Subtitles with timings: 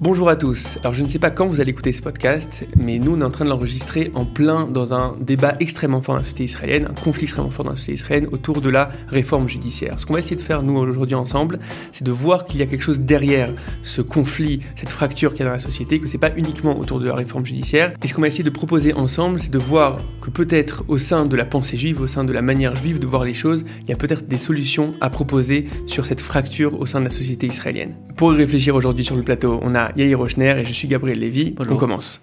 [0.00, 0.78] Bonjour à tous.
[0.82, 3.24] Alors je ne sais pas quand vous allez écouter ce podcast, mais nous on est
[3.24, 6.86] en train de l'enregistrer en plein dans un débat extrêmement fort dans la société israélienne,
[6.88, 9.98] un conflit extrêmement fort dans la société israélienne autour de la réforme judiciaire.
[9.98, 11.58] Ce qu'on va essayer de faire nous aujourd'hui ensemble,
[11.92, 15.42] c'est de voir qu'il y a quelque chose derrière ce conflit, cette fracture qu'il y
[15.42, 17.92] a dans la société, que c'est pas uniquement autour de la réforme judiciaire.
[18.00, 21.26] Et ce qu'on va essayer de proposer ensemble, c'est de voir que peut-être au sein
[21.26, 23.90] de la pensée juive, au sein de la manière juive de voir les choses, il
[23.90, 27.48] y a peut-être des solutions à proposer sur cette fracture au sein de la société
[27.48, 27.96] israélienne.
[28.16, 31.18] Pour y réfléchir aujourd'hui sur le plateau, on a Yair Rochner et je suis Gabriel
[31.18, 31.54] Lévy.
[31.58, 32.20] On commence.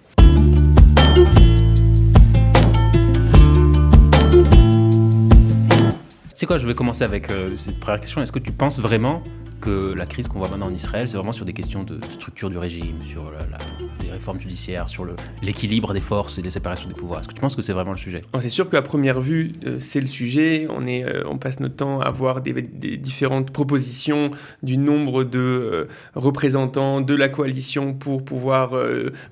[6.38, 8.20] C'est quoi Je vais commencer avec euh, cette première question.
[8.20, 9.22] Est-ce que tu penses vraiment
[9.62, 12.50] que la crise qu'on voit maintenant en Israël, c'est vraiment sur des questions de structure
[12.50, 13.58] du régime, sur la, la,
[14.00, 15.06] des réformes judiciaires, sur
[15.42, 17.20] l'équilibre des forces et les séparations des pouvoirs?
[17.20, 18.20] Est-ce que tu penses que c'est vraiment le sujet?
[18.40, 20.66] C'est sûr qu'à première vue, euh, c'est le sujet.
[20.68, 24.30] On, est, euh, on passe notre temps à voir des, des différentes propositions
[24.62, 28.74] du nombre de euh, représentants de la coalition pour pouvoir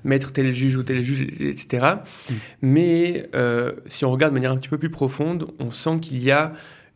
[0.03, 1.85] mettre tel juge ou tel juge, etc.
[2.29, 2.33] Mmh.
[2.63, 3.29] Mais
[3.85, 6.53] si on regarde de manière un petit peu plus profonde, on sent qu'il y a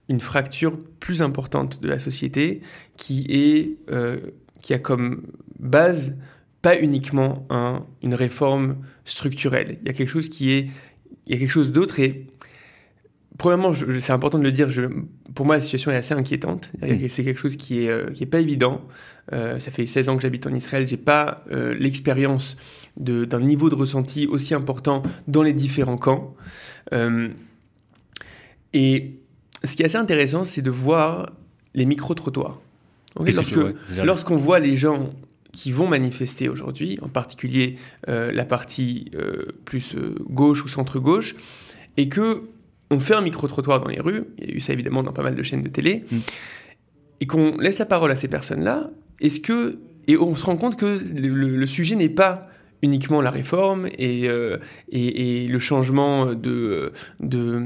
[0.10, 2.62] une fracture plus importante de la société
[2.98, 4.20] qui est euh,
[4.62, 5.24] qui a comme
[5.60, 6.18] base
[6.62, 9.78] pas uniquement un, une réforme structurelle.
[9.82, 10.70] Il y a quelque chose qui est
[11.26, 12.28] il y a quelque chose d'autre et
[13.38, 14.82] premièrement, c'est important de le dire, je,
[15.34, 16.72] pour moi la situation est assez inquiétante.
[16.82, 17.08] Mmh.
[17.08, 18.82] C'est quelque chose qui est euh, qui est pas évident.
[19.34, 22.58] Euh, ça fait 16 ans que j'habite en Israël, j'ai pas euh, l'expérience
[22.98, 26.36] d'un niveau de ressenti aussi important dans les différents camps.
[26.94, 27.30] Euh,
[28.74, 29.20] et
[29.64, 31.32] ce qui est assez intéressant, c'est de voir
[31.74, 32.60] les micro-trottoirs.
[33.16, 35.10] Okay, Lorsque, ouais, lorsqu'on voit les gens
[35.52, 37.76] qui vont manifester aujourd'hui, en particulier
[38.08, 41.36] euh, la partie euh, plus euh, gauche ou centre-gauche,
[41.98, 42.44] et que
[42.92, 45.24] on fait un micro-trottoir dans les rues, il y a eu ça évidemment dans pas
[45.24, 46.18] mal de chaînes de télé, mm.
[47.22, 48.90] et qu'on laisse la parole à ces personnes-là,
[49.22, 52.48] est-ce que et on se rend compte que le, le sujet n'est pas
[52.82, 54.28] uniquement la réforme et,
[54.92, 57.66] et, et le changement de, de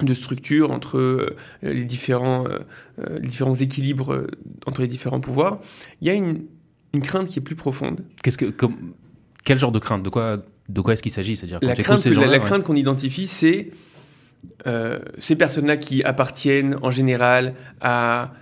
[0.00, 4.26] de structure entre euh, les, différents, euh, les différents équilibres euh,
[4.66, 5.60] entre les différents pouvoirs,
[6.00, 6.44] il y a une,
[6.94, 8.02] une crainte qui est plus profonde.
[8.22, 8.94] Qu'est-ce que, comme,
[9.44, 10.02] quel genre de crainte?
[10.02, 11.36] De quoi, de quoi est-ce qu'il s'agit?
[11.36, 13.70] C'est-à-dire la crainte, la, la crainte qu'on identifie, c'est
[14.66, 18.32] euh, ces personnes-là qui appartiennent en général à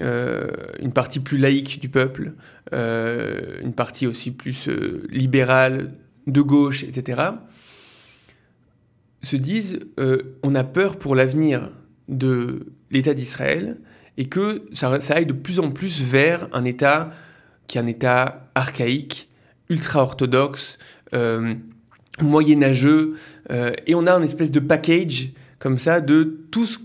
[0.00, 0.50] euh,
[0.80, 2.32] une partie plus laïque du peuple,
[2.72, 4.68] euh, une partie aussi plus
[5.10, 5.92] libérale,
[6.26, 7.32] de gauche, etc
[9.24, 11.70] se disent euh, on a peur pour l'avenir
[12.08, 13.78] de l'État d'Israël
[14.16, 17.10] et que ça, aille de plus en plus vers un État
[17.66, 19.28] qui est un État archaïque,
[19.68, 20.78] ultra-orthodoxe,
[21.14, 21.54] euh,
[22.20, 23.14] moyenâgeux,
[23.50, 26.78] euh, et on a un espèce de package comme ça de tout ce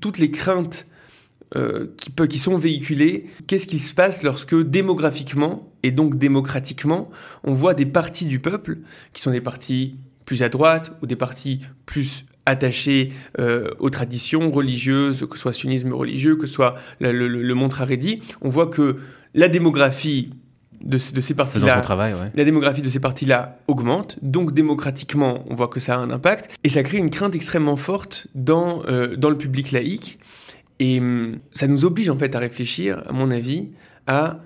[0.00, 0.86] toutes les craintes
[1.96, 7.08] qui, qui sont véhiculées, qu'est-ce qui se passe lorsque démographiquement et donc démocratiquement,
[7.44, 8.78] on voit des partis du peuple,
[9.12, 9.96] qui sont des partis
[10.28, 15.54] plus à droite ou des partis plus attachés euh, aux traditions religieuses, que ce soit
[15.54, 18.98] sunnisme religieux, que ce soit le, le, le Montraredi, on voit que
[19.32, 20.34] la démographie
[20.82, 22.30] de, de ces partis-là, ouais.
[22.34, 26.50] la démographie de ces partis-là augmente, donc démocratiquement, on voit que ça a un impact,
[26.62, 30.18] et ça crée une crainte extrêmement forte dans, euh, dans le public laïque,
[30.78, 33.70] et hum, ça nous oblige en fait à réfléchir, à mon avis,
[34.06, 34.40] à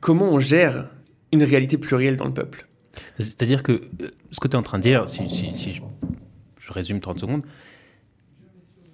[0.00, 0.88] comment on gère
[1.30, 2.67] une réalité plurielle dans le peuple.
[3.18, 5.82] C'est-à-dire que euh, ce que tu es en train de dire, si, si, si je,
[6.58, 7.42] je, résume 30 secondes,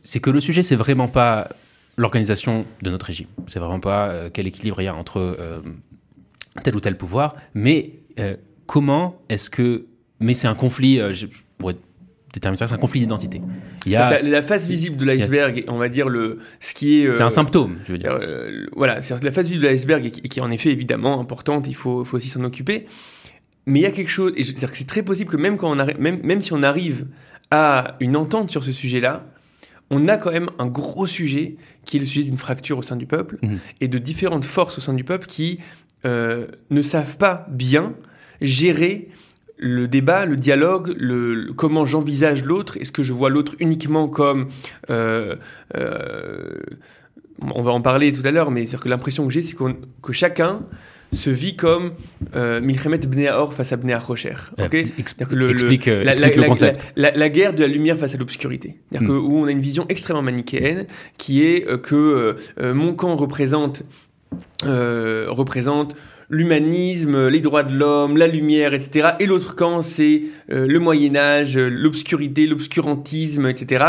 [0.03, 1.49] c'est que le sujet, c'est vraiment pas
[1.97, 3.27] l'organisation de notre régime.
[3.49, 5.61] C'est vraiment pas euh, quel équilibre il y a entre euh,
[6.63, 9.87] tel ou tel pouvoir, mais euh, comment est-ce que.
[10.21, 11.27] Mais c'est un conflit, je
[11.59, 11.77] pourrais
[12.33, 13.43] déterminer ça, c'est un conflit d'identité.
[13.85, 17.13] Il y a la face visible de l'iceberg, on va dire le ce qui est.
[17.13, 18.19] C'est un symptôme, je veux dire.
[18.77, 21.67] voilà, c'est la face visible de l'iceberg et qui est en effet évidemment importante.
[21.69, 22.87] Il faut, faut aussi s'en occuper
[23.67, 25.71] mais il y a quelque chose, et c'est-à-dire que c'est très possible que même, quand
[25.71, 27.07] on arrive, même, même si on arrive
[27.51, 29.27] à une entente sur ce sujet-là,
[29.91, 32.97] on a quand même un gros sujet qui est le sujet d'une fracture au sein
[32.97, 33.57] du peuple mmh.
[33.81, 35.61] et de différentes forces au sein du peuple qui
[36.05, 37.95] euh, ne savent pas bien
[38.41, 39.09] gérer
[39.57, 42.77] le débat, le dialogue, le, le comment j'envisage l'autre.
[42.79, 44.49] Est-ce que je vois l'autre uniquement comme
[44.91, 45.37] euh,
[45.77, 46.59] euh,
[47.41, 50.13] on va en parler tout à l'heure, mais c'est que l'impression que j'ai, c'est que
[50.13, 50.63] chacun
[51.15, 51.93] se vit comme
[52.35, 54.35] euh, Milchemet Bnei Or face à Bnei Rocher.
[54.59, 56.87] Okay explique, le, explique, le, la, explique la, le concept.
[56.97, 58.77] La, la, guerre de la lumière face à l'obscurité.
[58.93, 59.11] Mm.
[59.11, 60.87] où on a une vision extrêmement manichéenne
[61.19, 63.83] qui est euh, que euh, mon camp représente,
[64.65, 65.97] euh, représente
[66.31, 69.11] l'humanisme, les droits de l'homme, la lumière, etc.
[69.21, 73.85] Et l'autre camp, c'est euh, le Moyen Âge, l'obscurité, l'obscurantisme, etc.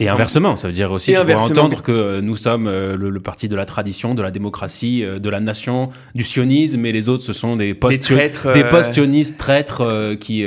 [0.00, 3.64] Et inversement, ça veut dire aussi faut entendre que nous sommes le, parti de la
[3.64, 7.74] tradition, de la démocratie, de la nation, du sionisme, et les autres, ce sont des
[7.74, 10.44] post-sionistes traîtres qui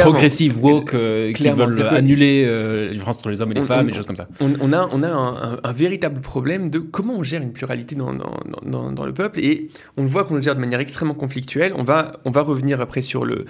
[0.00, 0.96] progressive woke
[1.34, 4.28] qui veulent annuler la différence entre les hommes et les femmes, et choses comme ça.
[4.40, 8.92] On, a, on a un, véritable problème de comment on gère une pluralité dans, dans,
[8.92, 11.72] dans, le peuple, et on voit qu'on le gère de manière extrêmement conflictuelle.
[11.76, 13.44] On va, on va revenir après sur le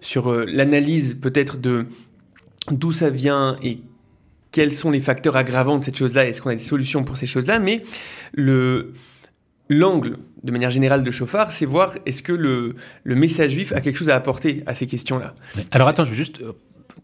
[0.00, 1.86] sur euh, l'analyse peut-être de
[2.70, 3.80] d'où ça vient et
[4.52, 7.26] quels sont les facteurs aggravants de cette chose-là, est-ce qu'on a des solutions pour ces
[7.26, 7.82] choses-là, mais
[8.32, 8.92] le
[9.68, 13.80] l'angle, de manière générale, de Chauffard, c'est voir est-ce que le, le message juif a
[13.80, 15.34] quelque chose à apporter à ces questions-là.
[15.70, 16.52] Alors attends, je veux juste euh,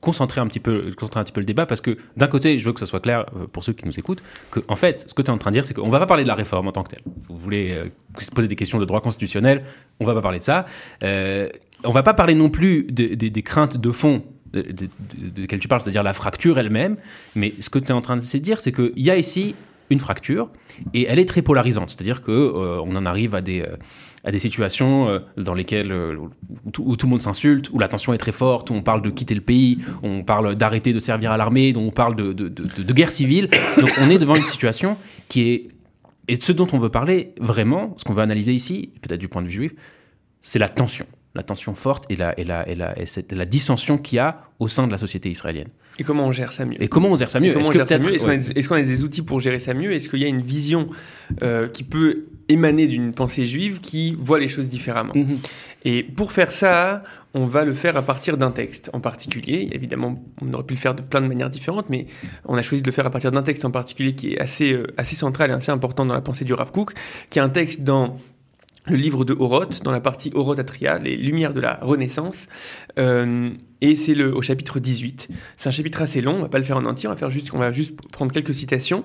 [0.01, 2.65] concentrer un petit peu, concentrer un petit peu le débat parce que d'un côté, je
[2.65, 5.15] veux que ça soit clair euh, pour ceux qui nous écoutent, que en fait, ce
[5.15, 6.69] que tu es en train de dire, c'est qu'on va pas parler de la réforme
[6.69, 7.03] en tant que telle.
[7.29, 7.87] Vous voulez euh,
[8.35, 9.65] poser des questions de droit constitutionnel,
[9.99, 10.67] on va pas parler de ça.
[11.03, 11.49] Euh,
[11.85, 14.23] on va pas parler non plus des craintes de fond
[14.53, 16.97] de, de, tu parles, c'est-à-dire la fracture elle-même.
[17.37, 19.55] Mais ce que tu es en train de dire, c'est qu'il y a ici
[19.91, 20.51] une fracture
[20.95, 21.91] et elle est très polarisante.
[21.91, 23.65] C'est-à-dire que euh, on en arrive à des
[24.25, 26.17] à des situations euh, dans lesquelles euh,
[26.79, 29.11] où, tout, le monde s'insulte, où la tension est très forte, où on parle de
[29.11, 32.33] quitter le pays, où on parle d'arrêter de servir à l'armée, dont on parle de,
[32.33, 33.49] de, de, guerre civile.
[33.79, 34.97] Donc on est devant une situation
[35.29, 35.69] qui est
[36.31, 39.43] et ce dont on veut parler vraiment, ce qu'on veut analyser ici, peut-être du point
[39.43, 39.73] de vue juif,
[40.41, 43.99] c'est la tension, la tension forte et la, et la, et la, et la dissension
[43.99, 45.71] qu'il y a au sein de la société israélienne.
[45.99, 46.81] Et comment on gère ça mieux?
[46.81, 47.57] Et comment on gère ça mieux?
[47.59, 49.93] Est-ce qu'on a, des outils pour gérer ça mieux?
[49.93, 50.87] Est-ce qu'il y a une vision
[51.43, 55.39] euh, qui peut émaner d'une pensée juive qui voit les choses différemment mhm.
[55.85, 57.03] Et pour faire ça,
[57.33, 59.69] on va le faire à partir d'un texte en particulier.
[59.73, 62.07] Évidemment, on aurait pu le faire de plein de manières différentes, mais
[62.45, 64.73] on a choisi de le faire à partir d'un texte en particulier qui est assez,
[64.73, 66.93] euh, assez central et assez important dans la pensée du Rav Kook,
[67.31, 68.17] qui est un texte dans
[68.87, 72.49] le livre de Oroth, dans la partie Orotatria, les lumières de la Renaissance,
[72.99, 73.51] euh,
[73.83, 75.29] et c'est au chapitre 18.
[75.57, 77.31] C'est un chapitre assez long, on va pas le faire en entier, on va faire
[77.31, 79.05] juste, on va juste prendre quelques citations.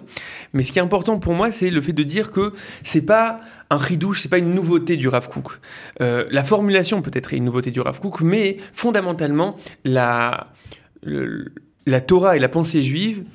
[0.54, 3.42] Mais ce qui est important pour moi, c'est le fait de dire que c'est pas
[3.69, 5.60] un ridouche, c'est pas une nouveauté du Rav Kook.
[6.01, 10.51] Euh, la formulation peut-être est une nouveauté du Rav Kook, mais fondamentalement la
[11.86, 13.25] la Torah et la pensée juive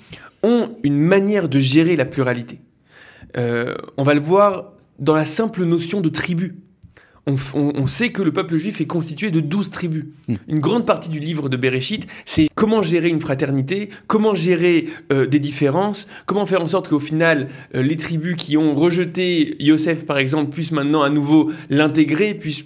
[0.43, 2.61] ont une manière de gérer la pluralité.
[3.37, 6.57] Euh, on va le voir dans la simple notion de tribu.
[7.27, 10.07] On, sait que le peuple juif est constitué de douze tribus.
[10.27, 10.35] Mm.
[10.49, 15.27] Une grande partie du livre de Bereshit, c'est comment gérer une fraternité, comment gérer euh,
[15.27, 20.07] des différences, comment faire en sorte qu'au final, euh, les tribus qui ont rejeté Yosef,
[20.07, 22.65] par exemple, puissent maintenant à nouveau l'intégrer, puissent...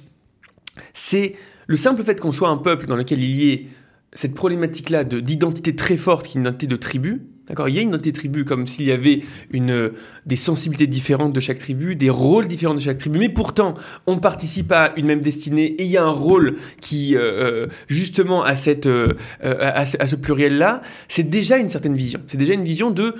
[0.94, 1.34] C'est
[1.66, 3.66] le simple fait qu'on soit un peuple dans lequel il y ait
[4.12, 7.82] cette problématique-là d'identité très forte, qui est une identité de tribu, D'accord Il y a
[7.82, 9.20] une identité de tribu comme s'il y avait
[9.50, 9.92] une,
[10.24, 13.74] des sensibilités différentes de chaque tribu, des rôles différents de chaque tribu, mais pourtant
[14.06, 17.66] on participe à une même destinée et il y a un rôle qui euh, euh,
[17.86, 20.80] justement a cette euh, à, ce pluriel là.
[21.08, 22.20] C'est déjà une certaine vision.
[22.26, 23.14] C'est déjà une vision de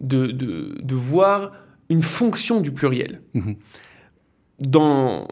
[0.00, 1.52] de, de de, voir
[1.90, 3.20] une fonction du pluriel.
[3.34, 3.52] Mmh
[4.60, 5.28] dans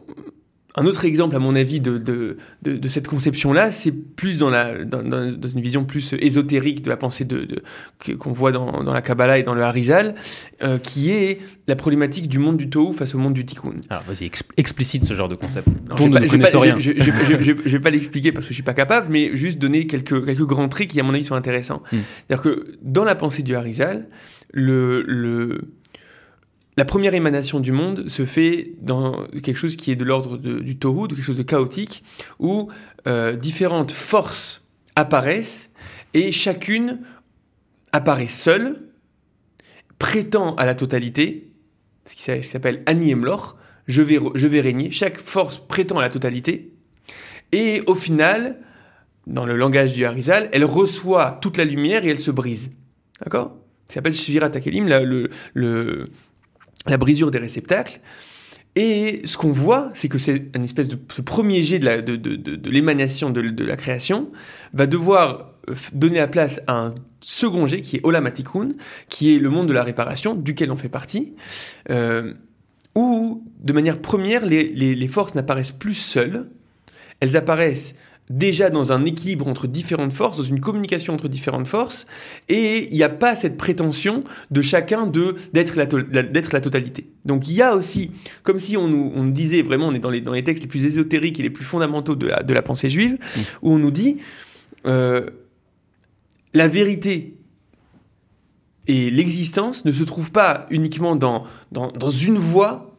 [0.77, 4.85] un autre exemple, à mon avis, de, de, de, cette conception-là, c'est plus dans, la,
[4.85, 7.49] dans, dans, une vision plus ésotérique de la pensée de,
[8.19, 10.15] qu'on voit dans, dans, la Kabbalah et dans le Harizal,
[10.63, 13.77] euh, qui est la problématique du monde du Tohu face au monde du Tikkun.
[13.89, 15.67] Alors vas-y, explicite ce genre de concept.
[15.97, 20.27] je ne vais pas l'expliquer parce que je suis pas capable, mais juste donner quelques,
[20.27, 21.83] quelques grands traits qui, à mon avis, sont intéressants.
[21.91, 21.99] Hmm.
[22.29, 24.09] C'est-à-dire que dans la pensée du Harizal,
[24.53, 25.61] le, le,
[26.77, 30.79] la première émanation du monde se fait dans quelque chose qui est de l'ordre du
[30.79, 32.05] tohu, de quelque chose de chaotique,
[32.39, 32.69] où
[33.07, 34.63] euh, différentes forces
[34.95, 35.71] apparaissent
[36.13, 37.01] et chacune
[37.93, 38.83] apparaît seule,
[39.99, 41.51] prétend à la totalité,
[42.05, 43.57] ce qui s'appelle Ani Emlor,
[43.87, 46.75] je vais, je vais régner, chaque force prétend à la totalité,
[47.53, 48.59] et au final,
[49.27, 52.73] dans le langage du Harizal, elle reçoit toute la lumière et elle se brise.
[53.23, 53.57] D'accord?
[53.89, 56.05] Ça s'appelle Shvirat Akelim, le, le,
[56.89, 58.01] la brisure des réceptacles.
[58.75, 63.31] Et ce qu'on voit, c'est que c'est une espèce de ce premier jet de, l'émanation
[63.31, 64.29] de, la création
[64.75, 68.73] va devoir euh, donner la place à un second jet qui est Olamatikun,
[69.09, 71.35] qui est le monde de la réparation, duquel on fait partie,
[71.91, 72.35] euh,
[72.95, 76.47] où de manière première, les forces n'apparaissent plus seules,
[77.21, 77.95] elles apparaissent
[78.29, 82.07] déjà dans un équilibre entre différentes forces, dans une communication entre différentes forces,
[82.49, 87.09] et il n'y a pas cette prétention de chacun de d'être la, d'être la totalité.
[87.25, 88.11] Donc il y a aussi,
[88.43, 90.69] comme si on nous, on disait vraiment, on est dans les, dans les textes les
[90.69, 93.19] plus ésotériques et les plus fondamentaux de la, de la pensée juive,
[93.63, 94.19] où on nous dit
[94.87, 95.31] euh,
[96.53, 97.35] la vérité
[98.89, 102.97] et l'existence ne se trouvent pas uniquement dans, dans, dans une voie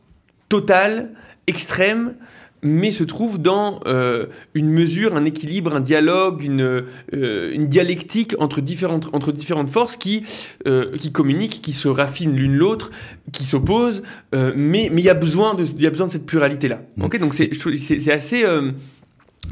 [0.50, 1.14] totale,
[1.48, 2.16] extrême,
[2.62, 6.84] mais se trouve dans euh, une mesure, un équilibre, un dialogue, une,
[7.14, 10.24] euh, une dialectique entre différentes, entre différentes forces qui,
[10.66, 12.92] euh, qui communiquent, qui se raffinent l'une l'autre,
[13.32, 16.82] qui s'opposent, mais il y, a besoin de, y a besoin de cette pluralité-là.
[16.98, 18.46] Donc c'est assez,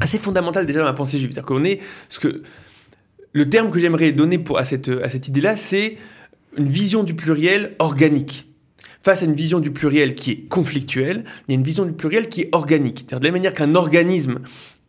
[0.00, 1.30] assez fondamental déjà dans la pensée juive.
[1.32, 1.80] C'est-à-dire qu'on est...
[2.08, 2.42] Ce que,
[3.32, 5.98] le terme que j'aimerais donner pour, à cette, à cette idée-là, c'est
[6.56, 8.46] une vision du pluriel organique
[9.06, 11.92] face à une vision du pluriel qui est conflictuelle, il y a une vision du
[11.92, 12.98] pluriel qui est organique.
[13.00, 14.40] C'est-à-dire de la manière qu'un organisme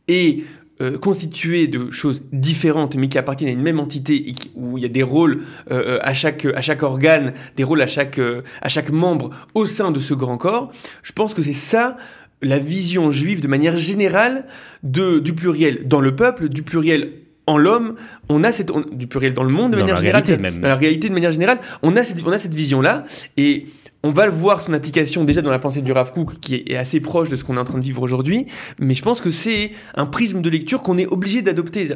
[0.08, 0.40] est
[0.82, 4.78] euh, constitué de choses différentes mais qui appartiennent à une même entité et qui- où
[4.78, 8.18] il y a des rôles euh, à, chaque, à chaque organe, des rôles à chaque,
[8.20, 10.72] euh, à chaque membre au sein de ce grand corps,
[11.04, 11.98] je pense que c'est ça
[12.42, 14.46] la vision juive de manière générale
[14.84, 17.14] de, du pluriel dans le peuple, du pluriel
[17.48, 17.96] en l'homme,
[18.30, 20.60] on a cette, on- du pluriel dans le monde de Dans manière générale, même.
[20.60, 23.06] dans la réalité de manière générale, on a cette, on a cette vision-là
[23.38, 23.66] et
[24.04, 26.76] on va le voir son application déjà dans la pensée du Rav Kook qui est
[26.76, 28.46] assez proche de ce qu'on est en train de vivre aujourd'hui,
[28.80, 31.90] mais je pense que c'est un prisme de lecture qu'on est obligé d'adopter.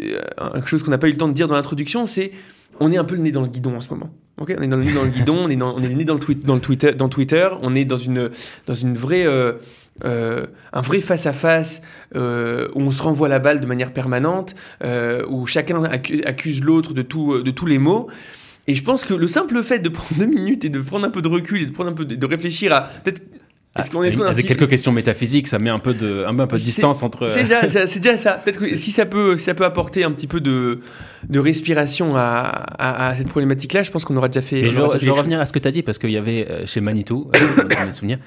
[0.00, 0.20] Euh,
[0.54, 2.32] quelque chose qu'on n'a pas eu le temps de dire dans l'introduction, c'est
[2.78, 4.10] on est un peu le nez dans le guidon en ce moment.
[4.38, 6.34] On est dans le nez dans le guidon, on est, dans, le nez dans le,
[6.34, 8.30] dans le Twitter, on est dans une
[8.66, 9.52] dans une vraie euh,
[10.04, 11.82] euh, un vrai face à face
[12.16, 14.54] euh, où on se renvoie la balle de manière permanente,
[15.28, 18.08] où chacun accu- accuse l'autre de de tous les mots.
[18.70, 21.10] Et je pense que le simple fait de prendre deux minutes et de prendre un
[21.10, 23.20] peu de recul et de prendre un peu de, de réfléchir à peut-être
[23.78, 26.42] est-ce qu'on est, un Avec quelques questions métaphysiques, ça met un peu de, un peu,
[26.42, 27.30] un peu de distance entre.
[27.32, 28.32] c'est déjà, ça.
[28.32, 30.80] Peut-être que si ça peut, si ça peut apporter un petit peu de,
[31.28, 34.62] de respiration à, à, à cette problématique-là, je pense qu'on aura déjà fait.
[34.62, 36.16] Mais je veux, je veux revenir à ce que tu as dit parce qu'il y
[36.16, 38.18] avait euh, chez Manitou, euh, dans mes souvenirs,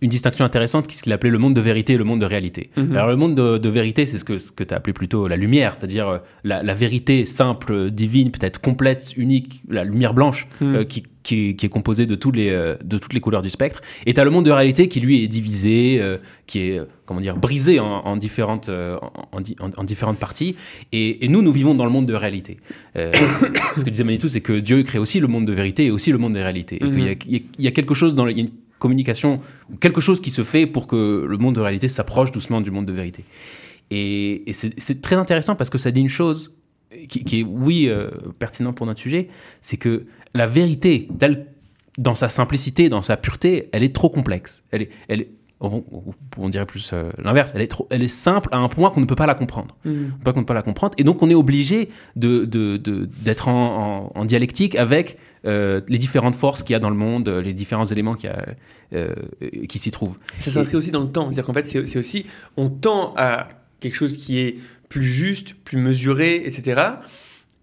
[0.00, 2.26] une distinction intéressante qui ce qu'il appelait le monde de vérité et le monde de
[2.26, 2.70] réalité.
[2.76, 2.92] Mhm.
[2.96, 5.28] Alors le monde de, de vérité, c'est ce que, ce que tu as appelé plutôt
[5.28, 10.46] la lumière, c'est-à-dire euh, la, la vérité simple, divine, peut-être complète, unique, la lumière blanche
[10.60, 10.74] Mhm.
[10.76, 12.50] euh, qui, qui, est- qui est composée de, tous les,
[12.82, 13.82] de toutes les couleurs du spectre.
[14.06, 17.20] Et tu as le monde de réalité qui lui est divisé, euh, qui est comment
[17.22, 18.96] dire brisé en, en différentes, euh,
[19.32, 20.54] en, en di- en- en différentes parties.
[20.92, 22.58] Et, et nous, nous vivons dans le monde de réalité.
[22.96, 23.10] Euh,
[23.76, 26.12] ce que disait Manitou, c'est que Dieu crée aussi le monde de vérité et aussi
[26.12, 26.76] le monde de réalité.
[26.80, 27.16] Et Mhm.
[27.16, 29.40] qu'il y a- y, y quelque chose dans le- il y a une communication,
[29.80, 32.86] quelque chose qui se fait pour que le monde de réalité s'approche doucement du monde
[32.86, 33.24] de vérité.
[33.90, 36.52] Et, et c'est c'est très intéressant parce que ça dit une chose
[37.08, 39.28] qui, qui est, oui, euh, pertinent pour notre sujet,
[39.62, 41.46] c'est que la vérité, telle-
[41.96, 44.62] dans sa simplicité, dans sa pureté, elle est trop complexe.
[44.70, 45.26] Elle est, elle
[45.60, 45.84] est-
[46.36, 47.52] on, dirait plus euh, l'inverse.
[47.54, 49.76] Elle est, trop, elle est simple à un point qu'on ne peut pas la comprendre.
[49.84, 50.10] chose.
[50.24, 50.94] Pas qu'on ne peut pas la comprendre.
[50.98, 52.44] Et donc, on est obligé de,
[53.22, 56.96] d'être en, en- en dialectique avec euh, les différentes forces qu'il y a dans le
[56.96, 58.46] monde, les différents éléments qu'il y a,
[58.94, 59.14] euh,
[59.68, 60.16] qui s'y trouvent.
[60.38, 61.26] Ça s'inscrit aussi dans le temps.
[61.26, 63.48] C'est-à-dire qu'en fait, c'est aussi, on tend à
[63.80, 66.80] quelque chose qui est plus juste, plus mesuré, etc.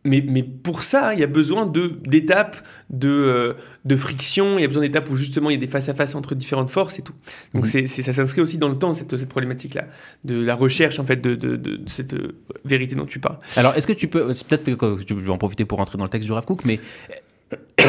[0.06, 2.58] Mais, mais pour ça, il y a besoin de d'étapes
[2.90, 3.54] de, euh,
[3.86, 6.36] de friction, il y a besoin d'étapes où justement il y a des face-à-face entre
[6.36, 7.14] différentes forces et tout.
[7.54, 7.70] Donc Mhm.
[7.72, 9.86] c'est c'est- ça s'inscrit aussi dans le temps, cette, cette problématique-là,
[10.24, 13.40] de la recherche en fait de, de, de- cette euh, vérité dont tu parles.
[13.58, 16.10] Alors, est-ce que tu peux, peut-être que tu veux en profiter pour rentrer dans le
[16.12, 16.80] texte du Rav Kook, mais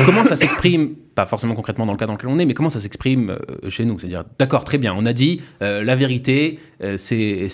[0.04, 2.70] comment ça s'exprime, pas forcément concrètement dans le cas dans lequel on est, mais comment
[2.70, 3.98] ça s'exprime euh, chez nous?
[3.98, 7.48] C'est-à-dire, d'accord, très bien, on a dit euh, la vérité, euh, c'est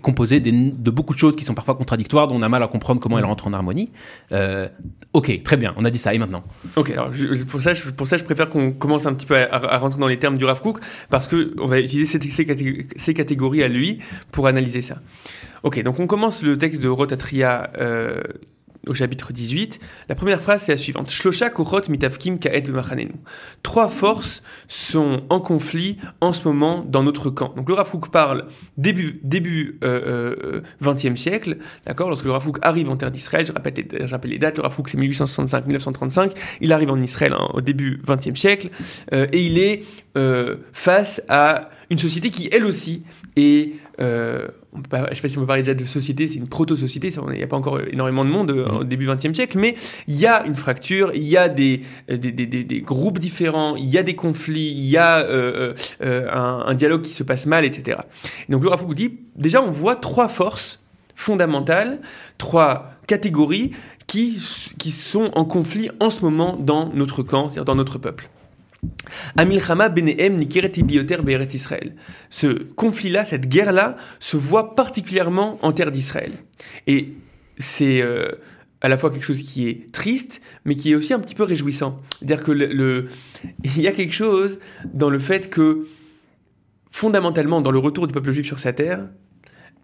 [0.00, 2.68] composé des- de beaucoup de choses qui sont parfois contradictoires, dont on a mal à
[2.68, 3.90] comprendre comment elles rentrent en harmonie.
[4.32, 4.68] Euh,
[5.12, 6.44] ok, très bien, on a dit ça, et maintenant?
[6.76, 9.36] Ok, alors je- pour, ça, je, pour ça, je préfère qu'on commence un petit peu
[9.36, 10.78] à, à- à rentrer dans les termes du Rav Kook,
[11.10, 13.98] parce que on va utiliser ces, catég- ces catégories à lui
[14.32, 14.98] pour analyser ça.
[15.64, 18.20] Ok, donc on commence le texte de Rotatria euh,
[18.86, 19.80] au chapitre 18.
[20.08, 21.10] La première phrase, c'est la suivante.
[21.10, 21.50] Shlosha
[21.88, 22.38] mitavkim.
[23.62, 27.54] Trois forces sont en conflit en ce moment dans notre camp.
[27.56, 32.08] Donc le Rav Kook parle début, début euh, euh, 20e siècle, d'accord?
[32.08, 33.74] Lorsque le Rav Kook arrive en terre d'Israël, je rappelle,
[34.24, 38.36] les, dates, le Rav Kook c'est 1865-1935, il arrive en Israël hein, au début 20e
[38.36, 38.70] siècle,
[39.12, 39.84] euh, et il est
[40.16, 43.02] euh, face à une société qui, elle aussi,
[43.36, 43.74] est...
[44.00, 46.28] euh, on peut pas- je ne sais pas si on peut parler déjà de société,
[46.28, 49.34] c'est une proto-société, il n'y a pas encore énormément de monde euh, au début 20e
[49.34, 49.74] siècle, mais
[50.06, 53.18] il y a une fracture, il y a des, euh, des, des- des- des groupes
[53.18, 57.12] différents, il y a des conflits, il y a euh, euh, un, un dialogue qui
[57.12, 57.98] se passe mal, etc.
[58.48, 60.80] Et donc Rav Kook dit, déjà on voit trois forces
[61.14, 62.00] fondamentales,
[62.38, 63.72] trois catégories
[64.06, 64.38] qui,
[64.78, 68.30] qui sont en conflit en ce moment dans notre camp, c'est-à-dire dans notre peuple.
[69.36, 71.94] Amilchama Benehem Nikeret Ibioter Be'eret Israël.
[72.30, 76.32] Ce conflit-là, cette guerre-là, se voit particulièrement en terre d'Israël.
[76.86, 77.14] Et
[77.58, 78.32] c'est euh,
[78.80, 81.44] à la fois quelque chose qui est triste, mais qui est aussi un petit peu
[81.44, 82.00] réjouissant.
[82.18, 83.06] C'est-à-dire que
[83.76, 84.58] y a quelque chose
[84.92, 85.86] dans le fait que,
[86.90, 89.08] fondamentalement, dans le retour du peuple juif sur sa terre,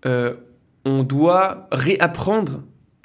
[0.07, 0.35] euh,
[0.85, 2.63] on doit réapprendre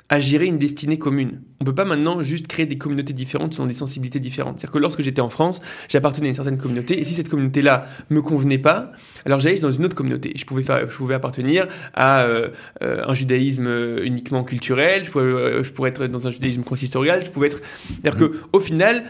[0.09, 1.41] à gérer une destinée commune.
[1.61, 4.59] On peut pas maintenant juste créer des communautés différentes selon des sensibilités différentes.
[4.59, 7.85] C'est-à-dire que lorsque j'étais en France, j'appartenais à une certaine communauté, et si cette communauté-là
[8.09, 8.91] me convenait pas,
[9.25, 10.33] alors j'allais dans une autre communauté.
[10.35, 12.49] Je pouvais, faire, je pouvais appartenir à euh,
[12.81, 17.23] euh, un judaïsme euh, uniquement culturel, je, pouvais, je pourrais être dans un judaïsme consistorial,
[17.23, 17.61] je pouvais être...
[17.87, 19.03] C'est-à-dire que au final,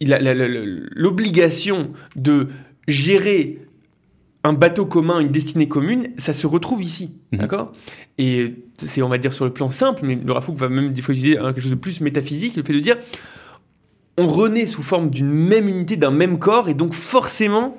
[0.00, 2.48] l'obligation de
[2.86, 3.58] gérer
[4.44, 7.38] un bateau commun, une destinée commune, ça se retrouve ici, mhm.
[7.38, 7.72] d'accord?
[8.18, 11.02] Et c'est, on va dire, sur le plan simple, mais le Rafouk va même des
[11.02, 12.96] fois utiliser quelque chose de plus métaphysique, le fait de dire,
[14.18, 17.76] on renaît sous forme d'une même unité, d'un même corps, et donc forcément,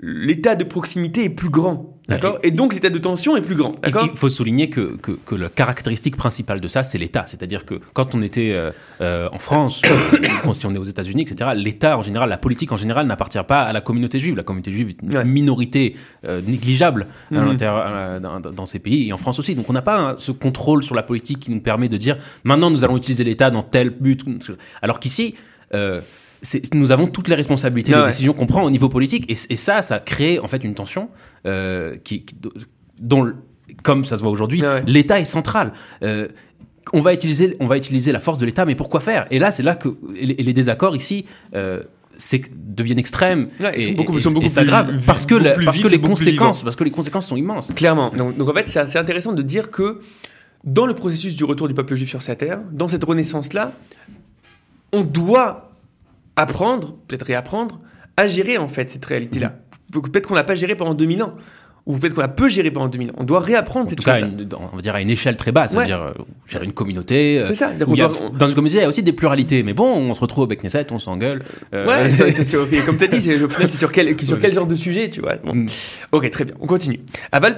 [0.00, 1.92] l'état de proximité est plus grand.
[2.08, 2.38] D'accord?
[2.44, 3.74] Et donc l'état de tension est plus grand.
[3.84, 7.24] Il faut souligner que, que, que, la caractéristique principale de ça, c'est l'État.
[7.26, 8.70] C'est-à-dire que quand on était euh,
[9.00, 9.82] euh, en France,
[10.44, 13.62] quand on est aux États-Unis, etc., l'État en général, la politique en général n'appartient pas
[13.62, 14.36] à la communauté juive.
[14.36, 17.56] La communauté juive est une minorité euh, négligeable mhm.
[17.56, 19.56] dans, dans, ces pays et en France aussi.
[19.56, 22.70] Donc on n'a pas ce contrôle sur la politique qui nous permet de dire maintenant
[22.70, 24.24] nous allons utiliser l'État dans tel but.
[24.80, 25.34] Alors qu'ici,
[26.74, 29.30] nous avons toutes les responsabilités des décisions qu'on prend au niveau politique.
[29.30, 31.08] Et, ça, ça crée en fait une tension
[31.46, 32.24] euh, qui,
[32.98, 33.32] dont,
[33.82, 35.72] comme ça se voit aujourd'hui, l'État est central.
[36.02, 36.28] Euh,
[36.92, 39.26] on va, utiliser, on va utiliser la force de l'État, mais pourquoi faire?
[39.30, 41.24] Et là, c'est là que les, désaccords ici
[41.54, 41.82] euh,
[42.54, 46.76] deviennent extrêmes et, sont beaucoup, sont beaucoup graves parce que, parce que les conséquences parce
[46.76, 47.72] que les conséquences sont immenses.
[47.74, 48.10] Clairement.
[48.10, 50.00] Donc, donc en fait, c'est intéressant de dire que
[50.64, 53.72] dans le processus du retour du peuple juif sur sa terre, dans cette renaissance là,
[54.92, 55.72] on doit
[56.36, 57.80] apprendre, peut-être réapprendre,
[58.16, 59.54] à gérer en fait cette réalité-là.
[59.90, 61.34] Peut-être qu'on l'a pas géré pendant 2000 ans
[61.86, 63.14] ou peut-être qu'on a peu géré pendant 2000 ans.
[63.16, 64.12] On doit réapprendre cette chose.
[64.72, 66.12] on va dire à une échelle très basse, c'est-à-dire euh,
[66.46, 67.38] gérer une communauté.
[67.38, 67.70] Euh, c'est ça.
[67.72, 70.62] Dans une communauté, il y a aussi des pluralités, mais bon, on se retrouve avec
[70.62, 71.44] Knesset, on s'engueule.
[71.72, 73.38] Euh, ouais, c'est, comme tu as dit, c'est,
[73.68, 75.36] sur quel, sur quel genre de sujet, tu vois.
[75.44, 75.66] Mm.
[76.10, 76.98] Ok, très bien, on continue.
[77.30, 77.56] Aval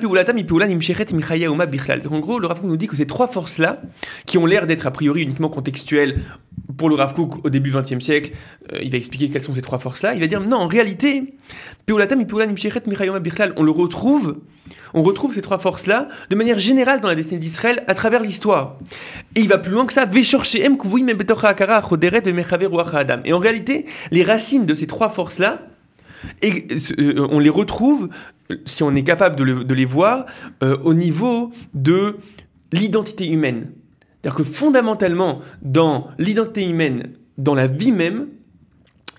[2.11, 3.81] en gros, le Rav nous dit que ces trois forces-là,
[4.27, 6.21] qui ont l'air d'être a priori uniquement contextuelles
[6.77, 8.33] pour le Rav Kook au début XXe siècle,
[8.81, 10.15] il va expliquer quelles sont ces trois forces-là.
[10.15, 11.35] Il va dire non, en réalité,
[11.89, 11.97] on
[13.63, 14.37] le retrouve,
[14.95, 18.77] on retrouve ces trois forces-là de manière générale dans la destinée d'Israël à travers l'histoire.
[19.35, 20.07] Et il va plus loin que ça.
[23.25, 25.63] Et en réalité, les racines de ces trois forces-là,
[26.45, 28.09] euh, on les retrouve,
[28.65, 30.27] si on est capable de, les voir,
[30.63, 32.17] euh, au niveau de
[32.73, 33.71] l'identité humaine.
[34.29, 38.27] C'est-à-dire que fondamentalement, dans l'identité humaine, dans la vie même,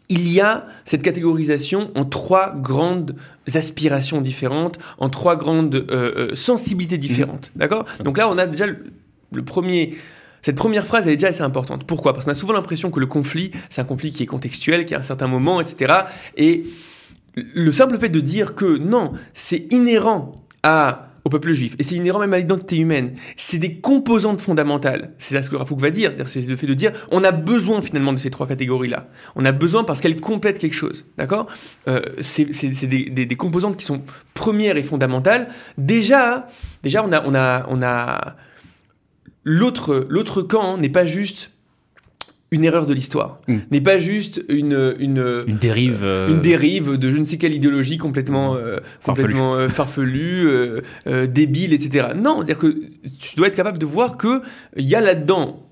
[0.07, 3.15] il y a cette catégorisation en trois grandes
[3.55, 5.87] aspirations différentes, en trois grandes euh,
[6.31, 7.51] euh, sensibilités différentes.
[7.55, 7.59] Mmh.
[7.59, 7.85] D'accord?
[8.03, 9.97] Donc là, on a déjà le, premier.
[10.43, 11.85] Cette première phrase, elle est déjà assez importante.
[11.85, 12.13] Pourquoi?
[12.13, 14.93] Parce qu'on a souvent l'impression que le conflit, c'est un conflit qui est contextuel, qui
[14.93, 15.93] a un certain moment, etc.
[16.37, 16.65] Et
[17.35, 21.75] le simple fait de dire que non, c'est inhérent à peuple juif.
[21.79, 23.13] Et c'est inhérent même à l'identité humaine.
[23.37, 25.13] C'est des composantes fondamentales.
[25.17, 26.11] C'est là ce que Rafouk va dire.
[26.25, 29.07] C'est le fait de dire, on a besoin finalement de ces trois catégories-là.
[29.35, 31.05] On a besoin parce qu'elles complètent quelque chose.
[31.17, 31.47] D'accord?
[31.87, 32.45] Euh, C'est
[32.87, 34.01] des, composantes qui sont
[34.33, 35.47] premières et fondamentales.
[35.77, 36.47] Déjà,
[36.83, 38.35] déjà on a, on a, on a
[39.43, 41.51] l'autre, l'autre camp n'est pas juste
[42.51, 47.09] une erreur de l'histoire, n'est pas juste une une, une dérive euh, une dérive de
[47.09, 50.49] je ne sais quelle idéologie complètement euh, complètement euh, farfelue,
[51.27, 52.07] débile, etc.
[52.15, 52.79] Non, c'est-à-dire que
[53.19, 54.41] tu dois être capable de voir que
[54.75, 55.65] il y a là-dedans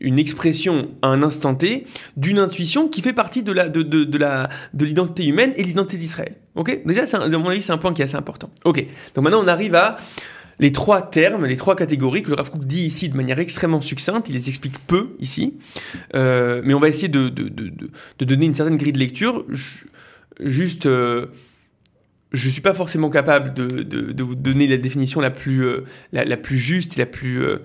[0.00, 1.84] une expression à un instant T
[2.16, 5.62] d'une intuition qui fait partie de la de, de, de la de l'identité humaine et
[5.62, 6.36] l'identité d'Israël.
[6.54, 6.80] Ok?
[6.86, 8.50] Déjà, à mon avis, c'est un point qui est assez important.
[8.64, 8.84] Ok.
[9.14, 9.96] Donc maintenant, on arrive à
[10.58, 14.28] les trois termes, les trois catégories que le Rav dit ici de manière extrêmement succincte,
[14.28, 15.54] il les explique peu ici,
[16.14, 17.28] euh, mais on va essayer de,
[18.18, 19.44] donner une certaine grille de lecture.
[20.40, 21.26] juste, euh,
[22.32, 26.58] je suis pas forcément capable de, vous donner la définition la plus, euh, la, plus
[26.58, 27.58] juste et la plus, euh,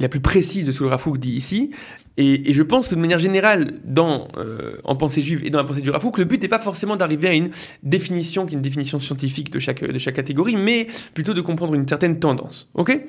[0.00, 1.70] la plus précise de ce que le Rafouk dit ici.
[2.16, 5.64] Et, je pense que de manière générale, dans, euh, en pensée juive et dans la
[5.64, 7.50] pensée du Rafouk, le but n'est pas forcément d'arriver à une
[7.82, 11.74] définition qui est une définition scientifique de chaque, de chaque catégorie, mais plutôt de comprendre
[11.74, 12.70] une certaine tendance.
[12.74, 13.00] Ok?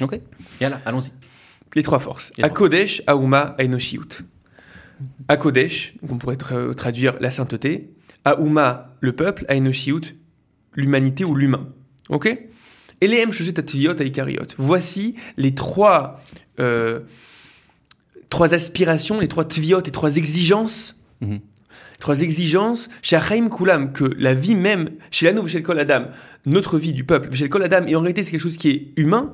[0.00, 0.20] Ok.
[0.60, 1.12] Et là, allons-y.
[1.74, 2.32] Les trois forces.
[2.40, 4.22] Akodesh, Aouma, Aenoshiut.
[5.28, 7.90] Akodesh, on pourrait traduire la sainteté.
[8.24, 9.44] Aouma, le peuple.
[9.48, 10.16] Aenoshiut,
[10.74, 11.68] l'humanité ou l'humain.
[12.08, 12.38] Ok?
[14.58, 16.20] Voici les trois,
[16.60, 17.00] euh,
[18.30, 20.96] trois aspirations, les trois tviot et trois exigences.
[21.20, 21.40] Mhm.
[22.00, 26.06] Trois exigences chez Achaim Kulam, que la vie même, chez l'anneau, chez Kol Adam,
[26.44, 28.92] notre vie du peuple, chez Kol Adam, et en réalité c'est quelque chose qui est
[28.96, 29.32] humain,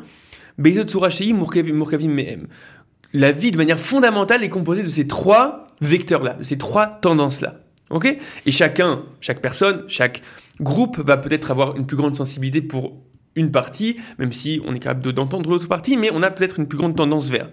[3.12, 7.60] la vie de manière fondamentale est composée de ces trois vecteurs-là, de ces trois tendances-là.
[7.88, 8.16] Ok?
[8.46, 10.22] Et chacun, chaque personne, chaque
[10.60, 13.00] groupe va peut-être avoir une plus grande sensibilité pour
[13.36, 16.58] une partie, même si on est capable de- d'entendre l'autre partie, mais on a peut-être
[16.58, 17.48] une plus grande tendance vers.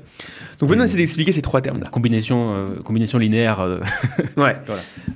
[0.60, 1.90] Donc venons essayer d'expliquer ces trois termes-là.
[1.90, 3.80] Combinaison, euh, combinaison linéaire euh,
[4.38, 4.56] Ouais.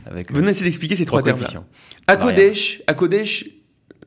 [0.06, 1.63] avec Venons essayer d'expliquer ces trois termes-là.
[2.08, 2.15] À.
[2.15, 3.45] Kodesh, à Kodesh,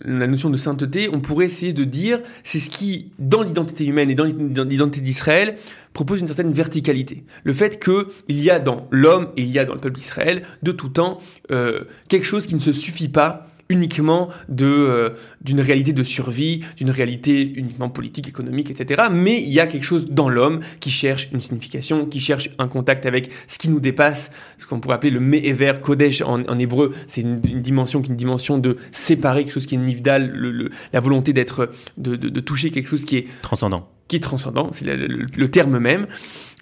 [0.04, 4.10] la notion de sainteté, on pourrait essayer de dire, c'est ce qui, dans l'identité humaine
[4.10, 5.56] et dans l'identité d'Israël,
[5.92, 7.24] propose une certaine verticalité.
[7.44, 9.96] Le fait que il y a dans l'homme et il y a dans le peuple
[9.96, 11.18] d'Israël, de tout temps,
[11.52, 16.60] euh, quelque chose qui ne se suffit pas uniquement de euh, d'une réalité de survie,
[16.76, 19.04] d'une réalité uniquement politique, économique, etc.
[19.12, 22.68] Mais il y a quelque chose dans l'homme qui cherche une signification, qui cherche un
[22.68, 26.58] contact avec ce qui nous dépasse, ce qu'on pourrait appeler le me'ever kodesh en, en
[26.58, 26.92] hébreu.
[27.06, 30.30] C'est une, une dimension qui est une dimension de séparer quelque chose qui est nifdal,
[30.30, 33.88] le, le- la volonté d'être, de, de- de toucher quelque chose qui est Transcendant.
[34.08, 36.06] qui est transcendant, c'est le, le- le terme même.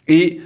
[0.08, 0.40] Et,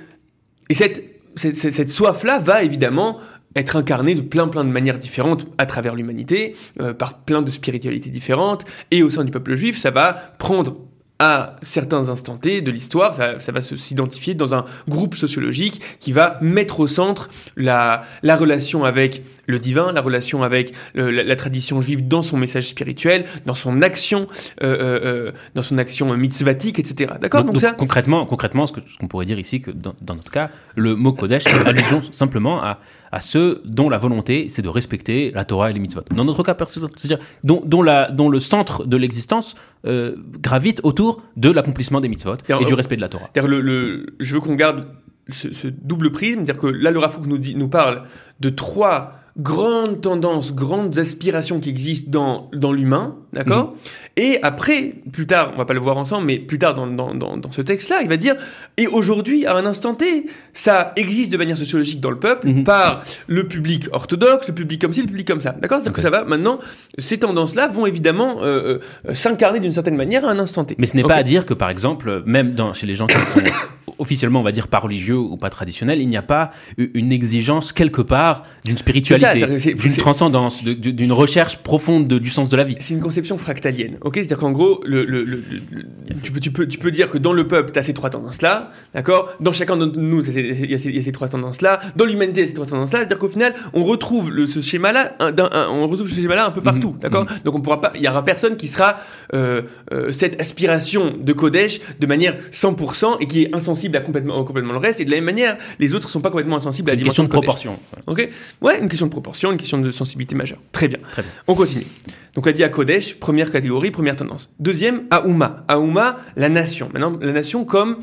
[0.71, 3.19] et cette, cette, cette- cette soif-là va évidemment
[3.57, 7.51] être incarnée de plein plein de manières différentes à travers l'humanité, euh, par plein de
[7.51, 10.77] spiritualités différentes, et au sein du peuple juif, ça va prendre
[11.19, 16.13] à certains instants T de l'histoire, ça, ça va s'identifier dans un groupe sociologique qui
[16.13, 21.23] va mettre au centre la, la relation avec le divin, la relation avec le- la,
[21.23, 24.27] la tradition juive dans son message spirituel, dans son action,
[24.63, 27.13] euh, euh, euh, dans son action mitzvatique, etc.
[27.21, 27.45] D'accord?
[27.45, 30.17] Donc, Donc, ça, concrètement, concrètement, ce que- ce qu'on pourrait dire ici, que dans, dans
[30.17, 34.63] notre cas, le mot Kodesh fait allusion simplement à, à ceux dont la volonté, c'est
[34.63, 36.03] de respecter la Torah et les mitzvot.
[36.15, 41.23] Dans notre cas, c'est-à-dire dont, dont, la, dont le centre de l'existence euh, gravite autour
[41.37, 43.29] de l'accomplissement des mitzvot et du euh, respect de la Torah.
[43.33, 44.87] C'est-à-dire le, le- je veux qu'on garde
[45.29, 48.05] ce, ce double prisme, c'est-à-dire que là, le Rafouk nous, dit, nous parle
[48.41, 53.75] de trois grandes tendances, grandes aspirations qui existent dans, dans l'humain, d'accord
[54.17, 57.15] Et après, plus tard, on va pas le voir ensemble, mais plus tard dans, dans,
[57.15, 58.35] dans, dans ce texte-là, il va dire,
[58.79, 62.65] et aujourd'hui, à un instant T, ça existe de manière sociologique dans le peuple, Mhm.
[62.65, 66.03] par le public orthodoxe, le public comme ci, le public comme ça, d'accord C'est-à-dire que
[66.03, 66.59] ça va, maintenant,
[66.97, 70.77] ces tendances-là vont évidemment euh, euh, s'incarner d'une certaine manière à un instant T.
[70.79, 73.17] Mais ce n'est pas à dire que, par exemple, même dans, chez les gens qui
[73.19, 73.41] sont
[73.99, 77.73] officiellement, on va dire, pas religieux ou pas traditionnels, il n'y a pas une exigence
[77.73, 82.77] quelque part d'une spiritualité, d'une transcendance, d'une recherche profonde de- du sens de la vie.
[82.81, 84.15] C'est une conception fractalienne, ok?
[84.17, 87.11] C'est-à-dire qu'en gros, le, le- le- le- le- tu, peux, tu, peux, tu peux dire
[87.11, 89.31] que dans le peuple, tu as ces trois tendances-là, d'accord?
[89.41, 90.27] Dans chacun d'entre nous, il
[90.71, 91.81] y, a ces- il y a ces trois tendances-là.
[91.97, 93.01] Dans l'humanité, il y a ces trois tendances-là.
[93.01, 95.35] C'est-à-dire qu'au final, on retrouve le, ce schéma-là, un-
[95.71, 98.09] on retrouve ce schéma-là un peu partout, Mhm, d'accord Donc on pourra pas, il y
[98.09, 98.97] aura personne qui sera
[99.35, 99.63] euh,
[99.93, 104.73] euh, cette aspiration de Kodesh de manière 100% et qui est insensible à complètement, complètement
[104.73, 105.01] le reste.
[105.01, 107.25] Et de la même manière, les autres sont pas complètement insensibles à la une question
[107.25, 107.79] dimension de proportion.
[108.07, 108.29] Ok?
[108.61, 109.16] Ouais, une question de proportion,
[109.51, 110.59] une question de sensibilité majeure.
[110.73, 110.99] Très bien.
[111.11, 111.31] Très bien.
[111.47, 111.87] On continue.
[112.35, 114.51] Donc on a dit à Kodesh, première catégorie, première tendance.
[114.59, 115.65] Deuxième, Aouma.
[115.69, 116.91] Aouma, la nation.
[116.93, 117.99] Maintenant, la nation comme,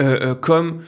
[0.00, 0.82] euh, euh, comme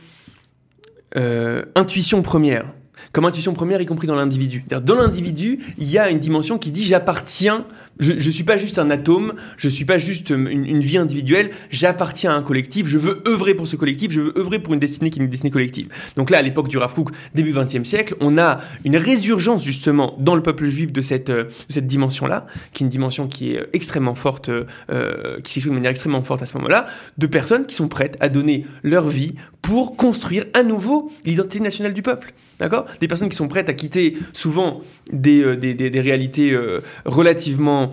[1.17, 2.67] euh, intuition première.
[3.13, 4.65] Comme intuition première, y compris dans l'individu.
[4.71, 7.67] Dans l'individu, il y a une dimension qui dit j'appartiens,
[8.01, 10.97] je ne suis pas juste un atome, je suis pas juste euh, une, une vie
[10.97, 14.73] individuelle, j'appartiens à un collectif, je veux œuvrer pour ce collectif, je veux œuvrer pour
[14.73, 15.89] une destinée qui est une destinée collective.
[16.17, 20.17] Donc là, à l'époque du Rav Kook, début 20e siècle, on a une résurgence justement
[20.19, 23.53] dans le peuple juif de cette, euh, de cette dimension-là, qui est une dimension qui
[23.53, 26.87] est euh, extrêmement forte, euh, qui s'exprime de manière extrêmement forte à ce moment-là,
[27.19, 31.93] de personnes qui sont prêtes à donner leur vie pour construire à nouveau l'identité nationale
[31.93, 32.33] du peuple.
[32.63, 32.87] D'accord?
[33.01, 37.91] Des personnes qui sont prêtes à quitter souvent des, euh, des, réalités euh, relativement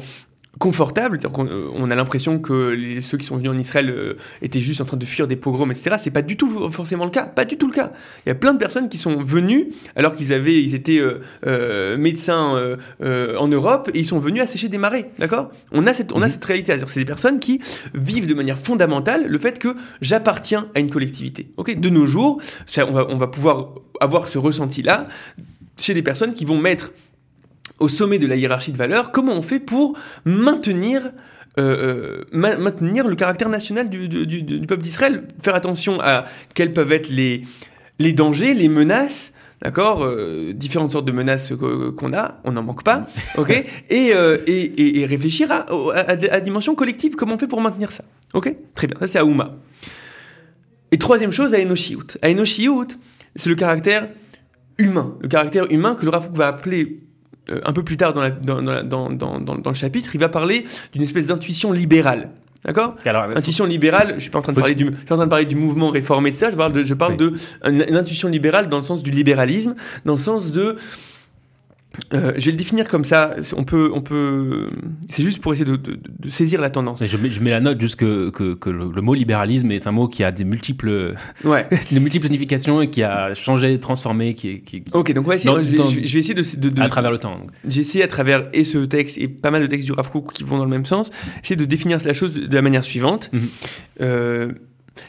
[0.60, 1.18] confortables.
[1.20, 4.14] C'est-à-dire qu'on, euh, on a l'impression que les- ceux qui sont venus en Israël euh,
[4.42, 5.96] étaient juste en train de fuir des pogroms, etc.
[6.00, 7.24] C'est pas du tout forcément le cas.
[7.24, 7.92] Pas du tout le cas.
[8.26, 11.22] Il y a plein de personnes qui sont venues alors qu'ils avaient, ils étaient euh,
[11.48, 15.10] euh, médecins euh, euh, en Europe et ils sont venus assécher des marais.
[15.18, 15.50] D'accord?
[15.72, 16.32] On a cette, on a Mhm.
[16.32, 16.76] cette réalité.
[16.88, 17.60] C'est des personnes qui
[17.94, 19.70] vivent de manière fondamentale le fait que
[20.02, 21.48] j'appartiens à une collectivité.
[21.58, 21.80] Ok?
[21.80, 23.70] De nos jours, ça, on, va, on va pouvoir
[24.02, 25.08] avoir ce ressenti-là
[25.78, 26.92] chez des personnes qui vont mettre
[27.80, 31.12] au sommet de la hiérarchie de valeurs comment on fait pour maintenir
[31.58, 36.00] euh, euh, ma- maintenir le caractère national du, du- du- du peuple d'Israël, faire attention
[36.00, 37.42] à quels peuvent être les,
[37.98, 41.52] les dangers, les menaces, d'accord euh, Différentes sortes de menaces
[41.98, 43.50] qu'on a, on n'en manque pas, ok?
[43.90, 45.66] Et, euh, et, et- et réfléchir à,
[45.96, 48.56] à, à la dimension collective, comment on fait pour maintenir ça, ok?
[48.76, 49.56] Très bien, ça c'est Aouma.
[50.92, 52.18] Et troisième chose, à Enoshiout.
[52.22, 52.88] À Enoshiout,
[53.36, 54.08] c'est le caractère
[54.78, 57.02] humain, le caractère humain que le Rafouk va appeler
[57.64, 60.12] un peu plus tard dans, la- dans, dans la- dans- dans- dans- dans le chapitre,
[60.16, 62.30] il va parler d'une espèce d'intuition libérale.
[62.66, 62.96] D'accord
[63.38, 65.30] Intuition libérale, je suis pas en train de parler du, je suis en train de
[65.30, 66.48] parler du mouvement réformé, etc.
[66.52, 67.18] Je parle de, je parle Oui.
[67.18, 67.34] de
[67.66, 70.76] une, une intuition libérale dans le sens du libéralisme, dans le sens de
[72.14, 73.36] euh, je vais le définir comme ça.
[73.58, 74.68] On peut, on peut.
[75.10, 77.02] C'est juste pour essayer de, de, de saisir la tendance.
[77.02, 79.72] Mais je, mets, je mets la note juste que, que, que le, le, mot libéralisme
[79.72, 81.68] est un mot qui a des multiples, ouais.
[81.92, 84.62] de multiples significations et qui a changé, transformé, qui.
[84.62, 85.54] qui ok, donc on va essayer.
[85.54, 87.40] Dans- je, vais, dans- je vais- je vais essayer de, de, à travers le temps.
[87.68, 90.44] essayé à travers et ce texte et pas mal de textes du Rav Kook qui
[90.44, 91.10] vont dans le même sens,
[91.44, 93.32] essayer de définir la chose de la manière suivante.
[93.34, 93.42] Mhm.
[94.02, 94.52] Euh,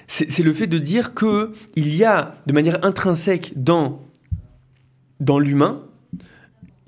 [0.06, 4.02] c'est c'est le fait de dire que il y a de manière intrinsèque dans
[5.20, 5.82] dans l'humain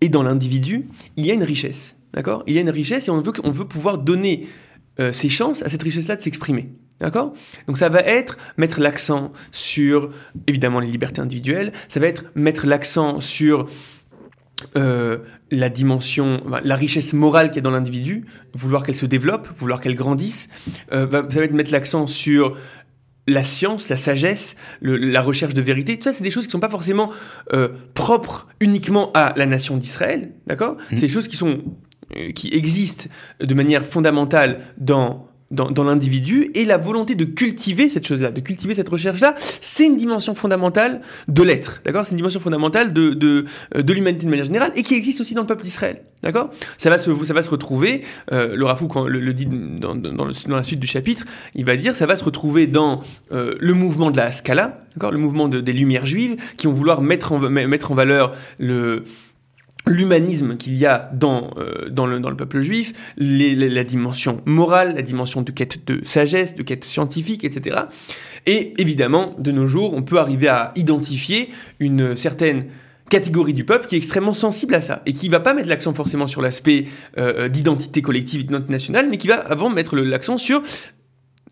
[0.02, 2.42] et dans l'individu, il y a une richesse, d'accord?
[2.48, 4.48] Il y a une richesse et on veut on veut pouvoir donner
[5.00, 6.70] euh, ses chances à cette richesse-là de s'exprimer.
[7.00, 7.32] D'accord?
[7.66, 10.10] Donc ça va être mettre l'accent sur,
[10.46, 13.66] évidemment, les libertés individuelles, ça va être mettre l'accent sur
[14.76, 15.18] euh,
[15.50, 19.80] la dimension, la richesse morale qu'il y a dans l'individu, vouloir qu'elle se développe, vouloir
[19.80, 20.48] qu'elle grandisse.
[20.92, 22.56] Euh, ça va être mettre l'accent sur
[23.28, 25.96] la science, la sagesse, le- la recherche de vérité.
[25.96, 27.10] Tout ça, c'est des choses qui sont pas forcément
[27.52, 30.72] euh, propres uniquement à la nation d'Israël, d'accord?
[30.90, 30.98] Mhm.
[30.98, 31.62] C'est des choses qui sont
[32.16, 33.06] euh, qui existent
[33.40, 38.40] de manière fondamentale dans dans, dans l'individu et la volonté de cultiver cette chose-là, de
[38.40, 42.04] cultiver cette recherche-là, c'est une dimension fondamentale de l'être, d'accord?
[42.06, 43.44] C'est une dimension fondamentale de, de,
[43.76, 46.50] euh, de l'humanité de manière générale et qui existe aussi dans le peuple d'Israël, d'accord?
[46.78, 49.94] Ça, va se- ça va se retrouver, euh, le Rafou quand le, le dit dans,
[49.94, 53.00] dans, dans la suite du chapitre, il va dire ça va se retrouver dans
[53.32, 55.12] euh, le mouvement de la Haskalah, d'accord?
[55.12, 59.04] Le mouvement de- des Lumières juives qui vont vouloir mettre en, mettre en valeur le
[59.86, 64.94] l'humanisme qu'il y a dans, euh, dans, le, dans le peuple juif, la dimension morale,
[64.94, 67.80] la dimension de quête de sagesse, de quête scientifique, etc.
[68.46, 72.66] Et évidemment, de nos jours, on peut arriver à identifier une certaine
[73.10, 75.92] catégorie du peuple qui est extrêmement sensible à ça et qui va pas mettre l'accent
[75.92, 76.86] forcément sur l'aspect
[77.18, 80.62] euh, d'identité collective, d'identité nationale, mais qui va avant mettre l'accent sur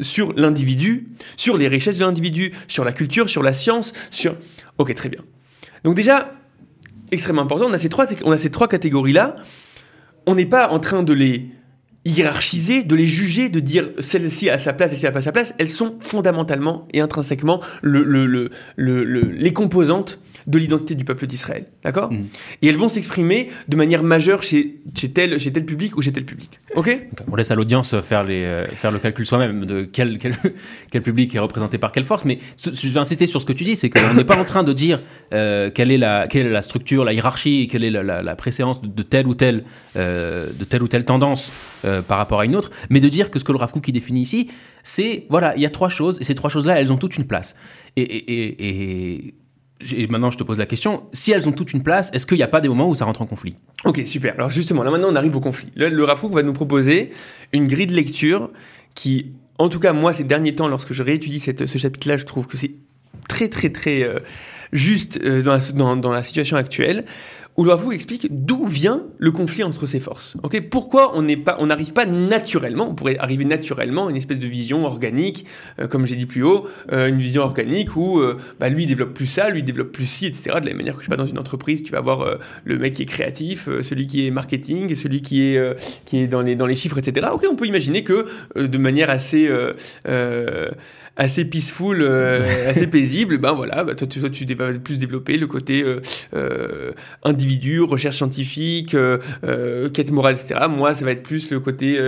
[0.00, 4.34] sur l'individu, sur les richesses de l'individu, sur la culture, sur la science, sur...
[4.78, 5.20] Ok, très bien.
[5.84, 6.32] Donc déjà,
[7.12, 9.36] extrêmement important, on a ces trois, on a ces trois catégories-là.
[10.26, 11.50] On n'est pas en train de les
[12.04, 15.32] hiérarchiser, de les juger, de dire celle-ci a sa place et celle-ci a pas sa
[15.32, 15.54] place.
[15.58, 20.18] Elles sont fondamentalement et intrinsèquement le- le- le- le- le- les composantes
[20.50, 21.66] de l'identité du peuple d'Israël.
[21.84, 22.26] D'accord Mhm.
[22.62, 26.12] Et elles vont s'exprimer de manière majeure chez, chez, tel, chez tel public ou chez
[26.12, 26.58] tel public.
[26.74, 30.18] Ok Donc, on laisse à l'audience faire, les, euh, faire le calcul soi-même de quel,
[30.18, 30.34] quel,
[30.90, 32.24] quel public est représenté par quelle force.
[32.24, 34.44] Mais ce- je vais insister sur ce que tu dis, c'est qu'on n'est pas en
[34.44, 34.98] train de dire
[35.32, 38.34] euh, quelle, est la, quelle est la structure, la hiérarchie, quelle est la, la- la
[38.36, 39.64] préséance de, de telle ou telle,
[39.96, 41.52] euh, de telle ou telle tendance
[42.08, 43.92] par rapport à une autre, mais de dire que ce que le Rav Kook qui
[43.92, 44.48] définit ici,
[44.82, 47.24] c'est voilà, il y a trois choses et ces trois choses-là, elles ont toutes une
[47.24, 47.56] place.
[47.96, 49.34] Et, et, et, et-
[49.92, 52.36] et maintenant, je te pose la question si elles ont toutes une place, est-ce qu'il
[52.36, 53.54] n'y a pas des moments où ça rentre en conflit?
[53.84, 54.34] Ok, super.
[54.34, 55.68] Alors justement, là maintenant on arrive au conflit.
[55.74, 57.10] Le, Kook va nous proposer
[57.52, 58.50] une grille de lecture
[58.94, 62.46] qui, en tout cas moi ces derniers temps, lorsque je réétudie ce chapitre-là, je trouve
[62.46, 62.72] que c'est
[63.28, 64.18] très très très euh,
[64.72, 67.04] juste euh, dans la situation actuelle,
[67.60, 70.34] où Kook explique d'où vient le conflit entre ces forces.
[70.42, 74.86] Ok, pourquoi on n'arrive pas naturellement, on pourrait arriver naturellement à une espèce de vision
[74.86, 75.44] organique,
[75.78, 79.12] euh, comme j'ai dit plus haut, euh, une vision organique où euh, bah, lui développe
[79.12, 80.44] plus ça, lui développe plus ci, etc.
[80.46, 82.36] De la même manière que je sais pas dans une entreprise, tu vas avoir euh,
[82.64, 85.60] le mec qui est créatif, celui qui est marketing, celui qui est
[86.06, 87.26] qui est dans les dans les chiffres, etc.
[87.30, 89.50] Ok, on peut imaginer que de manière assez
[91.16, 95.36] assez peaceful, euh, assez paisible, ben voilà, bah, toi, tu, toi tu vas plus développer
[95.36, 96.00] le côté euh,
[96.34, 96.92] euh,
[97.22, 100.60] individu, recherche scientifique, euh, euh, quête morale, etc.
[100.68, 101.98] Moi, ça va être plus le côté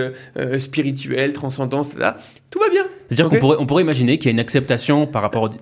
[0.59, 2.11] spirituel, transcendance, etc.
[2.49, 2.85] Tout va bien.
[3.15, 5.57] C'est-à-dire qu'on pourrait, on pourrait imaginer qu'il y a une acceptation par rapport aux des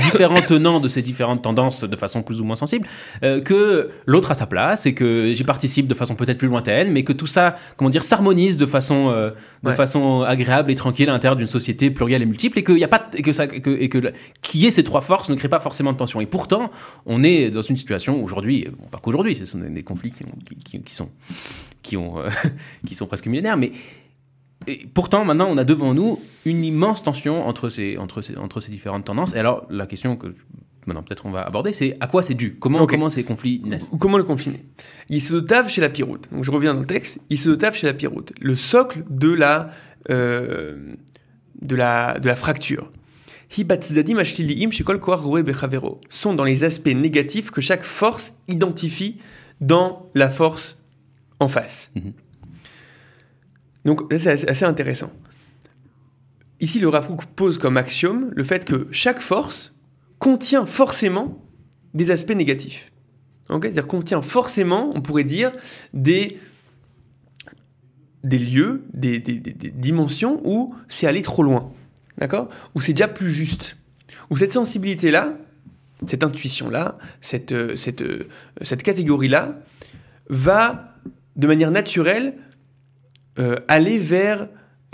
[0.00, 2.86] différents tenants de ces différentes tendances de façon plus ou moins sensible,
[3.22, 6.90] euh, que l'autre a sa place et que j'y participe de façon peut-être plus lointaine,
[6.90, 9.30] mais que tout ça, comment dire, s'harmonise de façon, euh,
[9.62, 9.74] de Ouais.
[9.74, 12.88] façon agréable et tranquille à l'intérieur d'une société plurielle et multiple, et qu'il y a
[12.88, 13.98] pas, et que ça, que, et que
[14.54, 16.20] y ait ces trois forces ne crée pas forcément de tension.
[16.20, 16.70] Et pourtant,
[17.06, 20.38] on est dans une situation aujourd'hui, bon, pas qu'aujourd'hui, ce sont des conflits qui, ont-
[20.44, 21.08] qui, qui- qui sont,
[21.82, 22.28] qui ont, euh,
[22.86, 23.72] qui sont presque millénaires, mais
[24.66, 28.60] et pourtant, maintenant, on a devant nous une immense tension entre ces, entre ces, entre
[28.60, 29.34] ces différentes tendances.
[29.34, 30.34] Et alors, la question que
[30.86, 32.56] maintenant peut-être on va aborder, c'est à quoi c'est dû?
[32.58, 33.88] Comment, ces conflits naissent?
[33.92, 34.64] Ou Comment le confiner?
[35.08, 36.28] Il se dotave chez la piroute.
[36.32, 37.20] Donc je reviens dans le texte.
[37.30, 38.32] Il se dotave chez la piroute.
[38.40, 39.70] Le socle de la,
[40.10, 40.94] euh,
[41.60, 42.90] de la, de la fracture.
[46.08, 49.18] Sont dans les aspects négatifs que chaque force identifie
[49.60, 50.78] dans la force
[51.38, 51.92] en face.
[51.94, 52.12] Mhm.
[53.84, 55.10] Donc c'est assez- intéressant.
[56.60, 59.74] Ici, le Rav Kook pose comme axiome le fait que chaque force
[60.18, 61.44] contient forcément
[61.94, 62.92] des aspects négatifs.
[63.48, 63.64] Ok?
[63.64, 65.52] C'est-à-dire contient forcément, on pourrait dire,
[65.92, 66.38] des,
[68.22, 71.72] des lieux, des, des- des- des dimensions où c'est aller trop loin.
[72.18, 72.48] D'accord?
[72.74, 73.76] Où c'est déjà plus juste.
[74.30, 75.36] Où cette sensibilité-là,
[76.06, 78.28] cette intuition-là, cette, euh, cette, euh,
[78.60, 79.58] cette catégorie-là,
[80.28, 80.94] va,
[81.36, 82.34] de manière naturelle,
[83.38, 84.48] euh, aller vers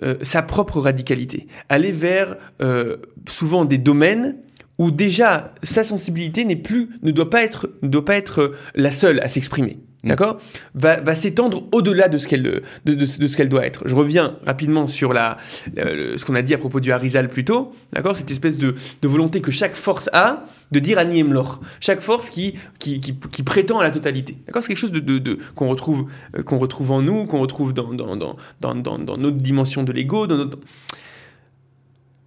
[0.04, 2.98] euh, sa propre radicalité, aller vers euh,
[3.28, 4.36] souvent des domaines
[4.78, 8.92] où déjà sa sensibilité n'est plus, ne doit pas être, ne doit pas être la
[8.92, 9.78] seule à s'exprimer.
[10.04, 10.08] Mm.
[10.08, 10.38] D'accord?
[10.74, 13.82] Va, va s'étendre au-delà de ce qu'elle de, de, de, ce qu'elle doit être.
[13.86, 15.38] Je reviens rapidement sur la,
[15.76, 17.72] ce qu'on a dit à propos du Harizal plus tôt.
[17.92, 18.16] D'accord?
[18.16, 21.60] Cette espèce de, de volonté que chaque force a de dire Annie Emlor.
[21.80, 24.36] Chaque force qui, qui, qui, qui, prétend à la totalité.
[24.46, 24.62] D'accord?
[24.62, 26.06] C'est quelque chose de, de, qu'on retrouve,
[26.36, 29.82] euh, qu'on retrouve en nous, qu'on retrouve dans, dans, dans, dans, dans, dans notre dimension
[29.82, 30.58] de l'ego, dans notre...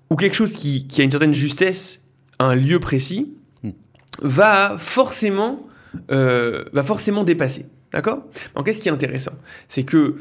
[0.10, 2.02] ou quelque chose qui, qui a une certaine justesse
[2.40, 3.32] à un lieu précis,
[3.64, 3.70] mm.
[4.22, 5.62] va forcément
[6.12, 7.68] euh, va forcément dépasser.
[7.94, 8.24] D'accord?
[8.56, 9.34] Donc, qu'est-ce qui est intéressant
[9.68, 10.18] C'est que,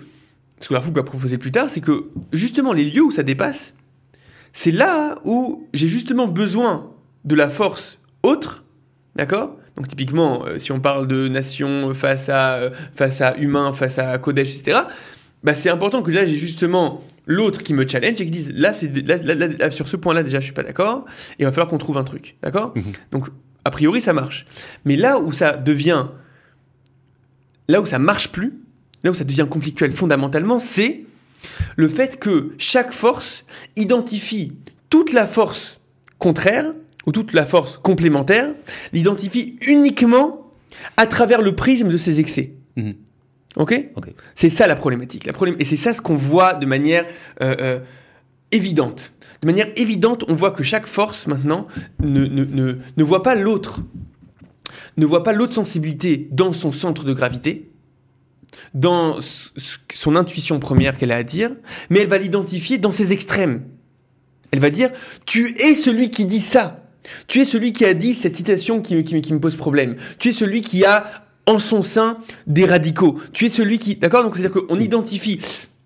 [0.58, 3.22] ce que la fougue va proposer plus tard, c'est que justement les lieux où ça
[3.22, 3.74] dépasse,
[4.52, 6.90] c'est là où j'ai justement besoin
[7.24, 8.64] de la force autre,
[9.14, 9.56] d'accord?
[9.76, 13.98] Donc typiquement, euh, si on parle de nation face à, euh, face à humain, face
[13.98, 14.80] à Kodesh, etc.,
[15.42, 18.74] bah, c'est important que là j'ai justement l'autre qui me challenge et qui dise là,
[18.74, 21.04] c'est, là, sur ce point-là déjà je suis pas d'accord,
[21.38, 22.72] et il va falloir qu'on trouve un truc, d'accord?
[22.74, 22.82] Mhm.
[23.12, 23.28] Donc
[23.64, 24.46] a priori, ça marche.
[24.84, 26.06] Mais là où ça devient.
[27.68, 28.54] Là où ça marche plus,
[29.04, 31.04] là où ça devient conflictuel fondamentalement, c'est
[31.76, 33.44] le fait que chaque force
[33.76, 34.52] identifie
[34.88, 35.80] toute la force
[36.18, 36.72] contraire
[37.06, 38.50] ou toute la force complémentaire,
[38.92, 40.50] l'identifie uniquement
[40.96, 42.52] à travers le prisme de ses excès.
[42.76, 42.94] Mhm.
[43.56, 43.74] Ok,
[44.36, 45.26] C'est ça la problématique.
[45.26, 45.32] La.
[45.58, 47.04] Et c'est ça ce qu'on voit de manière
[47.42, 47.78] euh, euh,
[48.52, 51.66] évidente de manière évidente, on voit que chaque force maintenant
[52.00, 53.80] ne, ne, ne, ne voit pas l'autre,
[54.96, 57.70] ne voit pas l'autre sensibilité dans son centre de gravité,
[58.74, 59.18] dans
[59.90, 61.52] son intuition première qu'elle a à dire,
[61.88, 63.62] mais elle va l'identifier dans ses extrêmes.
[64.50, 64.90] Elle va dire,
[65.24, 66.84] tu es celui qui dit ça.
[67.26, 69.96] Tu es celui qui a dit cette citation qui, qui, qui me pose problème.
[70.18, 73.18] Tu es celui qui a en son sein des radicaux.
[73.32, 73.96] Tu es celui qui...
[73.96, 74.22] D'accord?
[74.22, 75.38] Donc c'est-à-dire qu'on identifie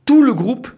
[0.05, 0.69] tout le groupe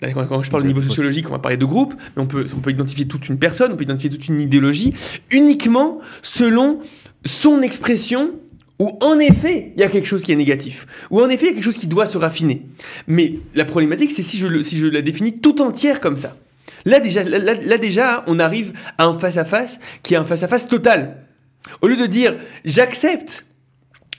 [0.00, 2.60] quand je parle de niveau sociologique, on va parler de groupe, mais on peut, on
[2.60, 4.94] peut identifier toute une personne, on peut identifier toute une idéologie,
[5.30, 6.80] uniquement selon
[7.24, 8.32] son expression
[8.78, 11.48] où en effet il y a quelque chose qui est négatif, où en effet il
[11.48, 12.66] y a quelque chose qui doit se raffiner.
[13.06, 16.36] Mais la problématique, c'est si je, si je la définis tout entière comme ça.
[16.86, 21.26] Là déjà, là, déjà, on arrive à un face-à-face qui est un face-à-face total.
[21.82, 23.44] Au lieu de dire j'accepte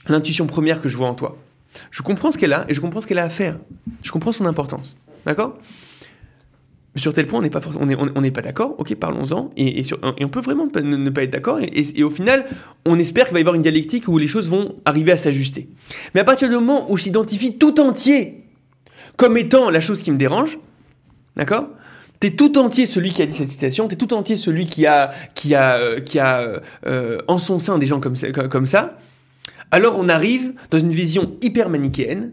[0.08, 1.38] l'intuition première que je vois en toi,
[1.90, 3.58] je comprends ce qu'elle a et je comprends ce qu'elle a à faire.
[4.02, 4.96] Je comprends son importance.
[5.26, 5.58] D'accord?
[6.94, 10.42] Sur tel point, on n'est pas, on est, pas d'accord, ok, parlons-en, et, on peut
[10.42, 12.44] vraiment ne, pas être d'accord, et, au final,
[12.84, 15.70] on espère qu'il va y avoir une dialectique où les choses vont arriver à s'ajuster.
[16.14, 18.44] Mais à partir du moment où je s'identifie tout entier
[19.16, 20.58] comme étant la chose qui me dérange,
[21.34, 21.68] d'accord?
[22.20, 25.12] T'es tout entier celui qui a dit cette citation, t'es tout entier celui qui a,
[25.34, 28.16] qui a, euh, qui a euh, en son sein des gens comme
[28.50, 28.98] comme ça,
[29.70, 32.32] alors on arrive dans une vision hyper manichéenne,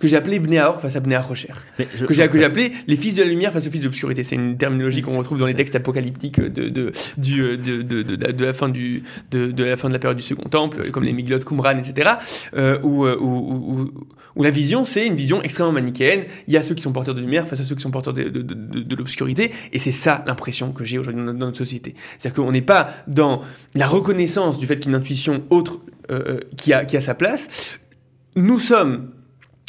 [0.00, 1.50] que j'ai appelé Bnéaor face à Bnéa Rocher.
[1.76, 4.24] Que j'ai appelé les fils de la lumière face aux fils de l'obscurité.
[4.24, 8.02] C'est une terminologie qu'on retrouve dans les textes apocalyptiques de, de, du, euh, de, de,
[8.02, 11.04] de, la fin du, de, de, la fin de la période du Second Temple, comme
[11.04, 12.12] les Miglot, Qumran, etc.
[12.56, 13.90] Euh, où, euh, où, où,
[14.36, 16.24] où, la vision, c'est une vision extrêmement manichéenne.
[16.48, 18.14] Il y a ceux qui sont porteurs de lumière face à ceux qui sont porteurs
[18.14, 19.52] de, de, de, l'obscurité.
[19.74, 21.94] Et c'est ça l'impression que j'ai aujourd'hui dans, notre société.
[22.18, 23.42] C'est-à-dire qu'on n'est pas dans
[23.74, 27.02] la reconnaissance du fait qu'il y a une intuition autre euh, qui, a, qui a
[27.02, 27.78] sa place.
[28.34, 29.10] Nous sommes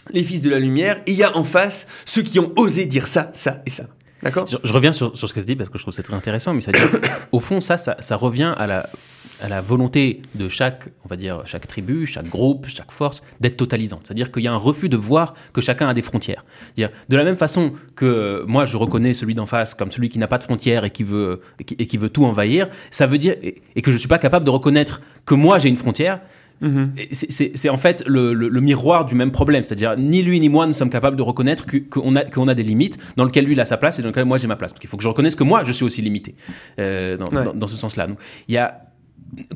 [0.09, 2.85] les fils de la lumière, et il y a en face ceux qui ont osé
[2.85, 3.85] dire ça, ça et ça.
[4.23, 4.45] D'accord?
[4.47, 6.61] Je, reviens sur, ce que tu dis parce que je trouve c'est très intéressant, mais
[6.61, 6.71] ça
[7.31, 12.05] au fond, ça, ça, revient à la, volonté de chaque, on va dire, chaque tribu,
[12.05, 13.99] chaque groupe, chaque force d'être totalisant.
[14.03, 16.45] C'est-à-dire qu'il y a un refus de voir que chacun a des frontières.
[16.77, 20.19] Dire, de la même façon que moi, je reconnais celui d'en face comme celui qui
[20.19, 23.35] n'a pas de frontières et qui veut, et qui, veut tout envahir, ça veut dire,
[23.41, 26.19] et, et que je ne suis pas capable de reconnaître que moi j'ai une frontière,
[26.61, 26.93] Mhm.
[27.11, 30.89] C'est en fait le, miroir du même problème, c'est-à-dire ni lui ni moi nous sommes
[30.89, 33.77] capables de reconnaître qu'on a, qu'on a des limites dans lesquelles lui il a sa
[33.77, 34.71] place et dans lesquelles moi j'ai ma place.
[34.71, 36.35] Parce qu'il faut que je reconnaisse que moi je suis aussi limité
[36.79, 38.07] euh, dans, ce sens-là.
[38.47, 38.83] Il y a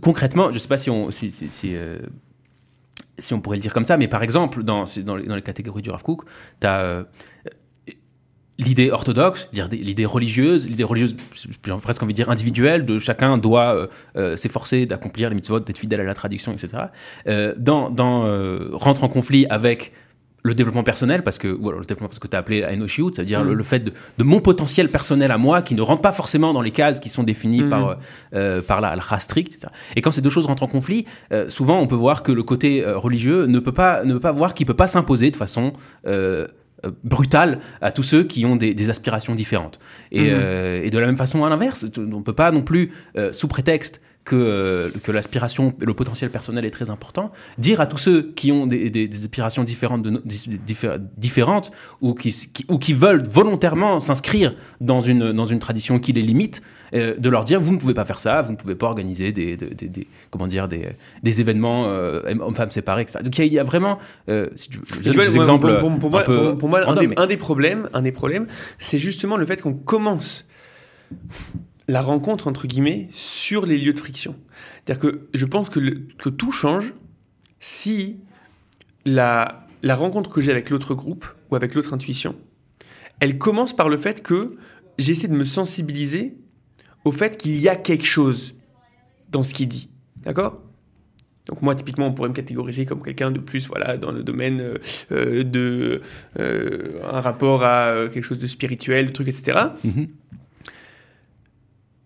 [0.01, 1.31] concrètement, je sais pas si on si,
[1.65, 1.99] euh,
[3.19, 5.91] si, on pourrait le dire comme ça, mais par exemple dans, dans, les, catégories du
[5.91, 6.23] Rav Kook,
[6.59, 7.03] tu as euh,
[8.57, 13.75] l'idée orthodoxe, l'idée religieuse, l'idée religieuse, j'ai presque envie de dire individuelle, de chacun doit
[13.75, 16.83] euh, euh, s'efforcer d'accomplir les mitzvot, d'être fidèle à la tradition, etc.
[17.27, 18.25] Euh, dans, dans
[18.71, 19.91] rentre en conflit avec
[20.43, 22.69] le développement personnel, parce que, ou alors le développement parce que tu as appelé la
[22.69, 23.63] c'est-à-dire le, mm.
[23.63, 26.99] fait de, mon potentiel personnel à moi, qui ne rentre pas forcément dans les cases
[26.99, 27.69] qui sont définies mm.
[27.69, 27.97] par,
[28.67, 29.73] par la halakha stricte, etc.
[29.95, 31.05] Et quand ces deux choses rentrent en conflit,
[31.47, 34.53] souvent on peut voir que le côté religieux ne peut pas, ne peut pas voir
[34.53, 35.73] qu'il peut pas s'imposer de façon
[36.83, 39.79] euh, brutal à tous ceux qui ont des, aspirations différentes.
[40.11, 40.29] Et, mhm.
[40.31, 43.31] euh, et, de la même façon, à l'inverse, on ne peut pas non plus, euh,
[43.31, 47.31] sous prétexte que, euh, que l'aspiration, le potentiel personnel est très important.
[47.57, 50.21] Dire à tous ceux qui ont des, des, des aspirations différentes, de,
[51.17, 51.71] différentes
[52.01, 52.35] ou qui,
[52.67, 56.61] ou qui veulent volontairement s'inscrire dans une, dans une tradition qui les limite,
[56.93, 59.31] euh, de leur dire vous ne pouvez pas faire ça, vous ne pouvez pas organiser
[59.31, 60.89] des, des, comment dire, des,
[61.23, 63.19] des événements euh, hommes-femmes séparés, etc.
[63.23, 63.99] Donc il y, a vraiment,
[64.55, 67.89] si tu veux, des exemples pour, pour, moi, pour, moi un, des, un, des, problèmes,
[67.93, 68.47] un des problèmes,
[68.79, 70.45] c'est justement le fait qu'on commence
[71.87, 74.35] la rencontre, entre guillemets, sur les lieux de friction.
[74.85, 75.79] C'est-à-dire que je pense que,
[76.17, 76.93] que tout change
[77.59, 78.17] si
[79.05, 82.35] la, la rencontre que j'ai avec l'autre groupe ou avec l'autre intuition,
[83.19, 84.57] elle commence par le fait que
[84.97, 86.37] j'essaie de me sensibiliser
[87.05, 88.55] au fait qu'il y a quelque chose
[89.29, 89.89] dans ce qu'il dit.
[90.23, 90.61] D'accord?
[91.45, 94.59] Donc moi, typiquement, on pourrait me catégoriser comme quelqu'un de plus, voilà, dans le domaine
[94.59, 94.77] euh,
[95.11, 96.01] euh, de
[96.39, 99.69] euh, un rapport à quelque chose de spirituel, de trucs, etc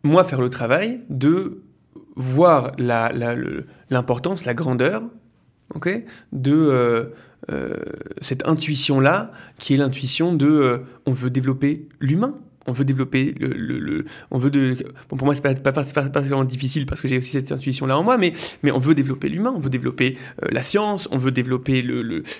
[0.04, 1.62] moi, faire le travail de
[2.16, 5.04] voir l'importance, la, grandeur
[5.76, 7.06] ok, de euh,
[7.52, 7.76] euh,
[8.22, 12.38] cette intuition-là, qui est l'intuition de euh, on veut développer l'humain.
[12.70, 14.78] On veut développer le, on veut de,
[15.10, 17.98] bon pour moi c'est pas, pas, particulièrement difficile parce que j'ai aussi cette intuition là
[17.98, 20.18] en moi, mais mais on veut développer l'humain, on veut développer
[20.50, 21.84] la science, on veut développer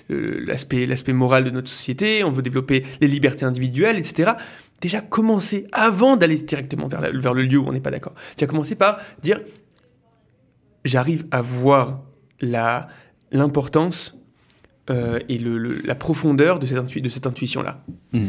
[0.10, 4.34] l'aspect l'aspect moral de notre société, on veut développer les libertés individuelles, etc
[4.82, 8.44] déjà commencer, avant d'aller directement vers, vers, le lieu où on n'est pas d'accord, tu
[8.44, 9.42] as commencé par dire
[10.86, 12.04] j'arrive à voir
[12.40, 12.88] la,
[13.32, 14.19] l'importance
[14.90, 17.84] euh, et le, la profondeur de cette, de cette intuition-là.
[18.14, 18.20] Mmh.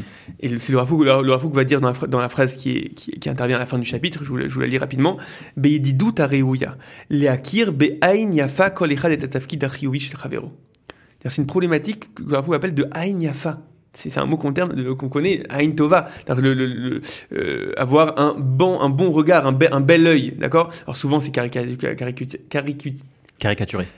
[0.41, 2.89] Et c'est le Rafouk, le, le va dire dans la, dans la phrase qui, est,
[2.95, 5.17] qui, qui, intervient à la fin du chapitre, je vous, je vous la lis rapidement,
[5.57, 6.77] Beididou tareuya,
[7.09, 9.19] leakir be'ain yafa kol echad et
[11.29, 13.61] C'est une problématique que le Rafouk appelle de ain yafa
[13.93, 17.01] c'est un mot qu'on qu'on connaît, Ain Tova, le, le,
[17.33, 20.71] euh, avoir un bon, un bon regard, un, un bel œil, d'accord?
[20.85, 21.77] Alors souvent c'est caricaturé.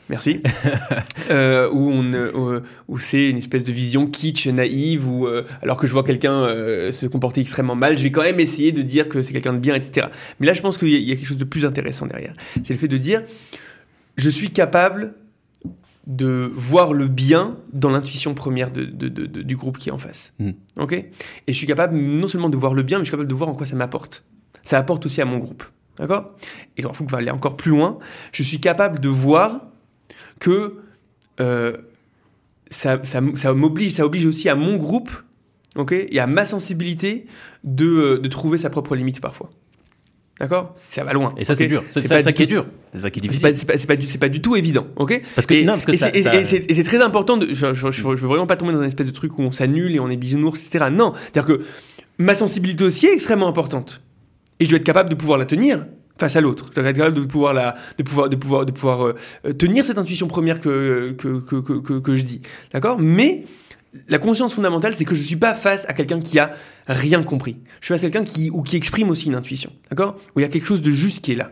[0.09, 0.40] Merci.
[1.30, 5.76] euh, où on, euh, où c'est une espèce de vision kitsch, naïve, ou euh, alors
[5.76, 6.47] que je vois quelqu'un
[6.93, 9.59] se comporter extrêmement mal, je vais quand même essayer de dire que c'est quelqu'un de
[9.59, 10.07] bien, etc.
[10.40, 12.34] Mais là, je pense qu'il y, y, a quelque chose de plus intéressant derrière.
[12.64, 13.22] C'est le fait de dire,
[14.16, 15.14] je suis capable
[16.07, 20.34] de voir le bien dans l'intuition première de, du groupe qui est en face.
[20.38, 20.51] Mm.
[20.76, 20.93] Ok?
[20.93, 21.12] Et
[21.49, 23.51] je suis capable non seulement de voir le bien, mais je suis capable de voir
[23.51, 24.24] en quoi ça m'apporte.
[24.62, 25.64] Ça apporte aussi à mon groupe.
[25.99, 26.26] D'accord?
[26.76, 27.99] Et il faut va aller encore plus loin.
[28.32, 29.61] Je suis capable de voir
[30.40, 30.76] que
[31.40, 31.76] euh,
[32.70, 35.11] ça, ça, ça m'oblige, ça oblige aussi à mon groupe,
[35.76, 37.26] ok Et à ma sensibilité
[37.64, 39.51] de, de trouver sa propre limite parfois.
[40.40, 40.72] D'accord?
[40.74, 41.32] Ça va loin.
[41.36, 41.84] Et ça, c'est dur.
[41.90, 42.66] C'est ça, qui est dur.
[42.93, 43.55] C'est ça qui est difficile.
[43.55, 44.86] C'est pas, pas, du, pas, du tout évident.
[44.97, 45.22] OK?
[45.36, 47.36] Parce que, et, non, parce que et c'est très important.
[47.36, 49.53] De, je, je, je, veux vraiment pas tomber dans une espèce de truc où on
[49.53, 50.86] s'annule et on est bisounours, etc.
[50.90, 51.12] Non.
[51.14, 51.64] C'est-à-dire que
[52.18, 54.03] ma sensibilité aussi est extrêmement importante.
[54.62, 55.86] Et je dois être capable de pouvoir la tenir
[56.18, 56.66] face à l'autre.
[56.68, 59.84] Je dois être capable de pouvoir, la, de pouvoir, de pouvoir, de pouvoir euh, tenir
[59.84, 62.40] cette intuition première que, que, que, que, je dis.
[62.72, 62.96] D'accord?
[63.00, 63.42] Mais
[64.06, 66.52] la conscience fondamentale, c'est que je ne suis pas face à quelqu'un qui a
[66.86, 67.56] rien compris.
[67.80, 70.14] Je suis face à quelqu'un qui, ou qui exprime aussi une intuition, d'accord?
[70.36, 71.50] Où il y a quelque chose de juste qui est là.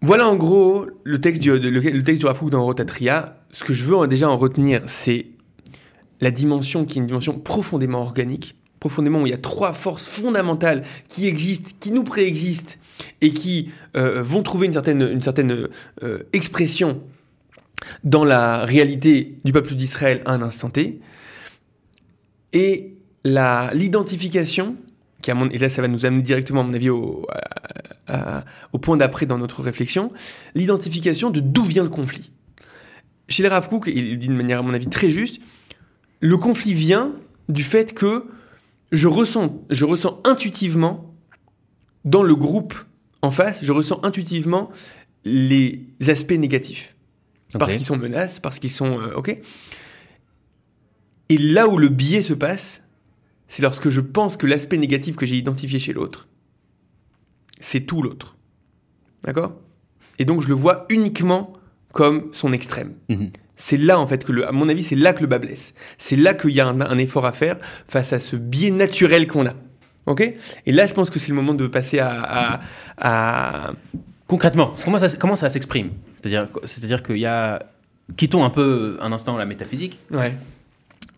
[0.00, 3.42] Voilà en gros le texte du, le, texte du Rafouk dans Rotatria.
[3.50, 5.26] Ce que je veux déjà en retenir, c'est
[6.20, 10.08] la dimension qui est une dimension profondément organique, profondément où il y a trois forces
[10.08, 12.78] fondamentales qui existent, qui nous préexistent
[13.20, 15.68] et qui euh, vont trouver une certaine, une certaine
[16.02, 17.00] euh, expression
[18.02, 20.98] dans la réalité du peuple d'Israël à un instant T,
[22.52, 24.74] et l'identification,
[25.28, 27.24] et là ça va nous amener directement à mon avis au,
[28.72, 30.12] au point d'après dans notre réflexion,
[30.56, 32.32] l'identification de d'où vient le conflit.
[33.28, 35.40] Chez les Rav Kook, de manière à mon avis très juste,
[36.18, 37.12] le conflit vient
[37.48, 38.26] du fait que
[38.92, 41.14] je ressens, je ressens intuitivement
[42.04, 42.74] dans le groupe
[43.22, 44.70] en face, je ressens intuitivement
[45.24, 46.94] les aspects négatifs.
[47.58, 48.98] Parce qu'ils sont menaces, parce qu'ils sont...
[48.98, 49.38] Euh, ok
[51.28, 52.82] Et là où le biais se passe,
[53.46, 56.28] c'est lorsque je pense que l'aspect négatif que j'ai identifié chez l'autre,
[57.60, 58.36] c'est tout l'autre.
[59.22, 59.54] D'accord?
[60.18, 61.52] Et donc je le vois uniquement
[61.92, 62.94] comme son extrême.
[63.08, 63.30] Mhm.
[63.56, 65.72] C'est là, en fait, que, le, à mon avis, c'est là que le bas blesse.
[65.96, 69.46] C'est là qu'il y a un, effort à faire face à ce biais naturel qu'on
[69.46, 69.54] a.
[70.06, 70.34] Ok?
[70.66, 72.60] Et là, je pense que c'est le moment de passer à...
[72.98, 73.72] à,
[74.26, 75.90] Concrètement, comment ça, comment ça s'exprime?
[76.16, 77.58] C'est-à-dire, c'est-à-dire qu'il y a.
[78.16, 80.00] Quittons un peu un instant la métaphysique.
[80.10, 80.34] Ouais.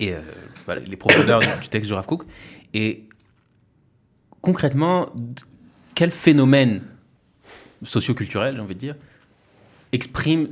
[0.00, 0.20] Et euh,
[0.64, 2.24] voilà, les profondeurs du texte de Rav Kook.
[2.74, 3.04] Et
[4.40, 5.06] concrètement,
[5.94, 6.82] quel phénomène
[7.84, 8.96] socioculturel, j'ai envie de dire,
[9.94, 10.48] exprime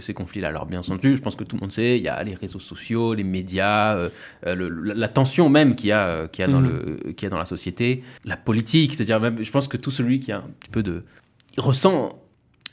[0.00, 0.48] ces conflits-là.
[0.48, 2.60] Alors bien entendu, je pense que tout le monde sait, il y a les réseaux
[2.60, 4.10] sociaux, les médias, euh,
[4.46, 6.98] euh, la, tension même qu'il y a, qu'il y a, dans, mhm.
[7.06, 9.90] le, qu'il y a dans la société, la politique, c'est-à-dire même, je pense que tout
[9.90, 11.04] celui qui a un petit peu de,
[11.56, 12.22] ressent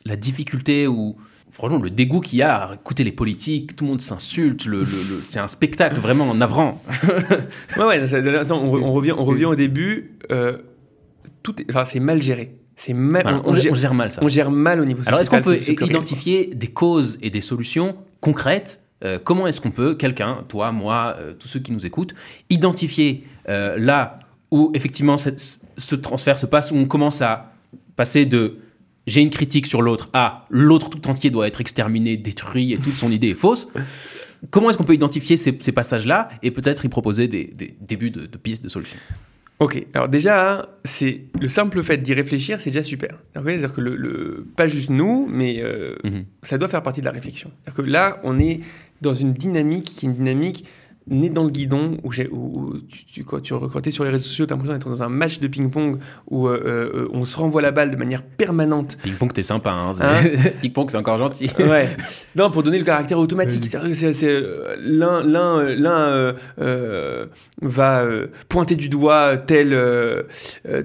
[0.06, 1.16] la difficulté ou
[1.52, 4.80] franchement le dégoût qu'il y a à écouter les politiques, tout le monde s'insulte, le,
[4.80, 6.84] le- le- c'est un spectacle vraiment navrant.
[7.78, 8.18] Ouais, ouais, ça-
[8.56, 10.18] on, re- on revient, on revient au début.
[10.32, 10.58] euh,
[11.44, 12.59] tout est, enfin, c'est mal géré.
[12.82, 14.24] C'est mal, Voilà, on, on gère, on gère mal ça.
[14.24, 15.96] on gère mal au niveau Alors, est-ce qu'on sociétal peut ce- ce pluriel.
[15.98, 21.16] identifier des causes et des solutions concrètes Euh, Comment est-ce qu'on peut, quelqu'un, toi, moi,
[21.20, 22.14] euh, tous ceux qui nous écoutent,
[22.50, 24.20] identifier euh, là
[24.52, 27.54] où effectivement cette- ce transfert se passe, où on commence à
[27.96, 28.58] passer de
[29.08, 32.94] j'ai une critique sur l'autre à l'autre tout entier doit être exterminé, détruit et toute
[32.94, 33.68] son idée est fausse
[34.52, 38.12] Comment est-ce qu'on peut identifier ces, ces passages-là et peut-être y proposer des, des débuts
[38.12, 39.00] de, de pistes de solutions?
[39.60, 43.20] Ok, alors déjà, hein, c'est le simple fait d'y réfléchir, c'est déjà super.
[43.34, 46.24] C'est-à-dire que le, le- pas juste nous, mais euh, Mhm.
[46.44, 47.52] ça doit faire partie de la réflexion.
[47.64, 48.62] C'est-à-dire que là, on est
[49.02, 50.66] dans une dynamique qui est une dynamique
[51.10, 54.10] née dans le guidon, où, j'ai- où- où tu, tu, quand tu t'es sur les
[54.12, 55.98] réseaux sociaux, tu as l'impression d'être dans un match de ping-pong
[56.30, 58.98] où euh, euh, on se renvoie la balle de manière permanente.
[59.04, 59.72] Ping-pong, t'es sympa.
[59.72, 60.24] Hein, Hein
[60.62, 61.50] Ping-pong, c'est encore gentil.
[61.60, 61.88] ouais.
[62.36, 63.66] Non, pour donner le caractère automatique.
[63.66, 67.26] C'est-à-dire que c'est- euh, L'un, l'un, euh, l'un euh, euh,
[67.62, 69.78] va euh, pointer du doigt tel,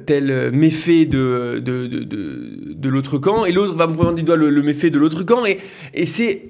[0.07, 4.37] tel méfait de, de, de, de, de l'autre camp, et l'autre va pointer du doigt
[4.37, 5.59] le, le méfait de l'autre camp, et,
[5.93, 6.49] et c'est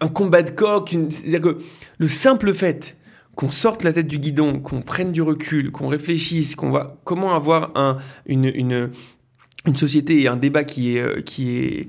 [0.00, 0.92] un combat de coq.
[0.92, 1.58] une- C'est-à-dire que
[1.98, 2.96] le simple fait
[3.40, 7.34] qu'on sorte la tête du guidon, qu'on prenne du recul, qu'on réfléchisse, qu'on va comment
[7.34, 8.90] avoir un, une, une,
[9.64, 11.88] une société et un débat qui est, euh, qui est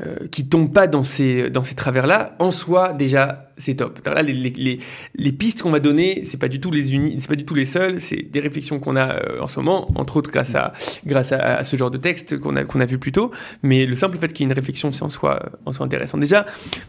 [0.00, 4.00] euh, qui tombe pas dans ces dans ces travers là en soi déjà c'est top.
[4.06, 4.78] Là les, les,
[5.14, 7.54] les, pistes qu'on va donner c'est pas du tout les unis c'est pas du tout
[7.54, 10.72] les seuls c'est des réflexions qu'on a euh, en ce moment entre autres grâce à
[11.06, 13.30] grâce à, à ce genre de texte qu'on a qu'on a vu plus tôt.
[13.62, 16.18] Mais le simple fait qu'il y ait une réflexion c'est en soi en soi intéressant.
[16.18, 16.46] Déjà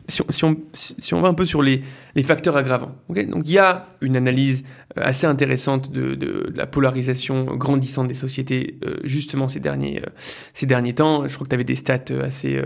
[0.07, 1.81] si on, si on si on va un peu sur les
[2.15, 3.27] les facteurs aggravants ok?
[3.29, 4.63] Donc il y a une analyse
[4.97, 9.99] euh, assez intéressante de, de, de la polarisation grandissante des sociétés euh, justement ces derniers
[9.99, 10.09] euh,
[10.53, 11.27] ces derniers temps.
[11.27, 12.61] Je crois que tu avais des stats assez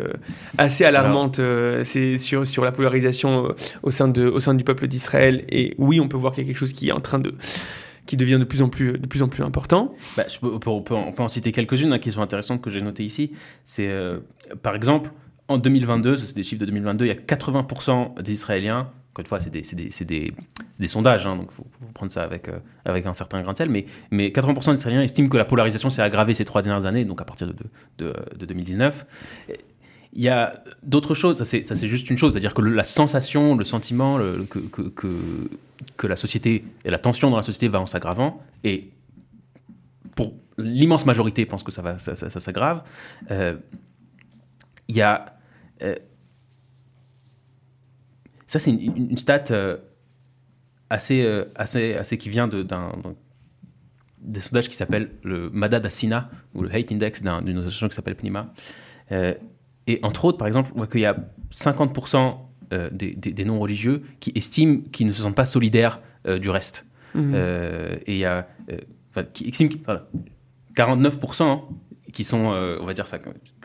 [0.57, 1.39] assez alarmantes
[1.83, 3.53] c'est sur sur la polarisation euh,
[3.91, 6.45] au sein de au sein du peuple d'Israël et oui on peut voir qu'il y
[6.45, 7.35] a quelque chose qui est en train de
[8.05, 11.29] qui devient de plus en plus de plus en plus important Bah, on, peut, en-
[11.29, 13.33] citer quelques-unes hein, qui sont intéressantes que j'ai notées ici.
[13.65, 14.19] C'est euh,
[14.63, 15.11] par exemple
[15.47, 18.89] en 2022, ça, c'est des chiffres de 2022, il y a 80% des Israéliens.
[19.13, 20.33] Encore une fois, c'est des, des, des,
[20.79, 23.57] des sondages, hein, donc il faut, prendre ça avec, euh, avec un certain grain de
[23.57, 23.69] sel.
[23.69, 27.03] Mais, mais 80% des Israéliens estiment que la polarisation s'est aggravée ces trois dernières années,
[27.03, 27.55] donc à partir de,
[27.97, 29.05] de, de 2019.
[30.13, 33.63] Il y a d'autres choses, ça c'est, juste une chose, c'est-à-dire que la sensation, le
[33.63, 34.17] sentiment
[34.49, 34.81] que, que,
[35.95, 38.89] que, la société et la tension dans la société va en s'aggravant, et
[40.15, 42.83] pour l'immense majorité pense que ça, va, ça, ça- s'aggrave,
[43.31, 43.55] euh,
[44.89, 45.37] il y a.
[45.81, 45.95] euh,
[48.47, 49.77] ça, c'est une, une- stat euh,
[50.89, 52.91] assez, assez, assez qui vient d'un.
[54.19, 57.95] des sondages qui s'appelle le Madad Asina, ou le Hate Index d'un- d'une association qui
[57.95, 58.53] s'appelle PNIMA.
[59.91, 61.15] Et entre autres, par exemple, on voit qu'il y a
[61.51, 62.35] 50%
[62.73, 66.49] euh, des, des- des non-religieux qui estiment qu'ils ne se sentent pas solidaires euh, du
[66.49, 66.85] reste.
[67.15, 67.31] Mhm.
[67.35, 68.47] Euh, et il y a.
[69.33, 69.69] qui estiment.
[69.69, 70.07] que- voilà,
[70.75, 71.61] 49%
[72.13, 72.37] qui sont.
[72.81, 73.17] on va dire ça.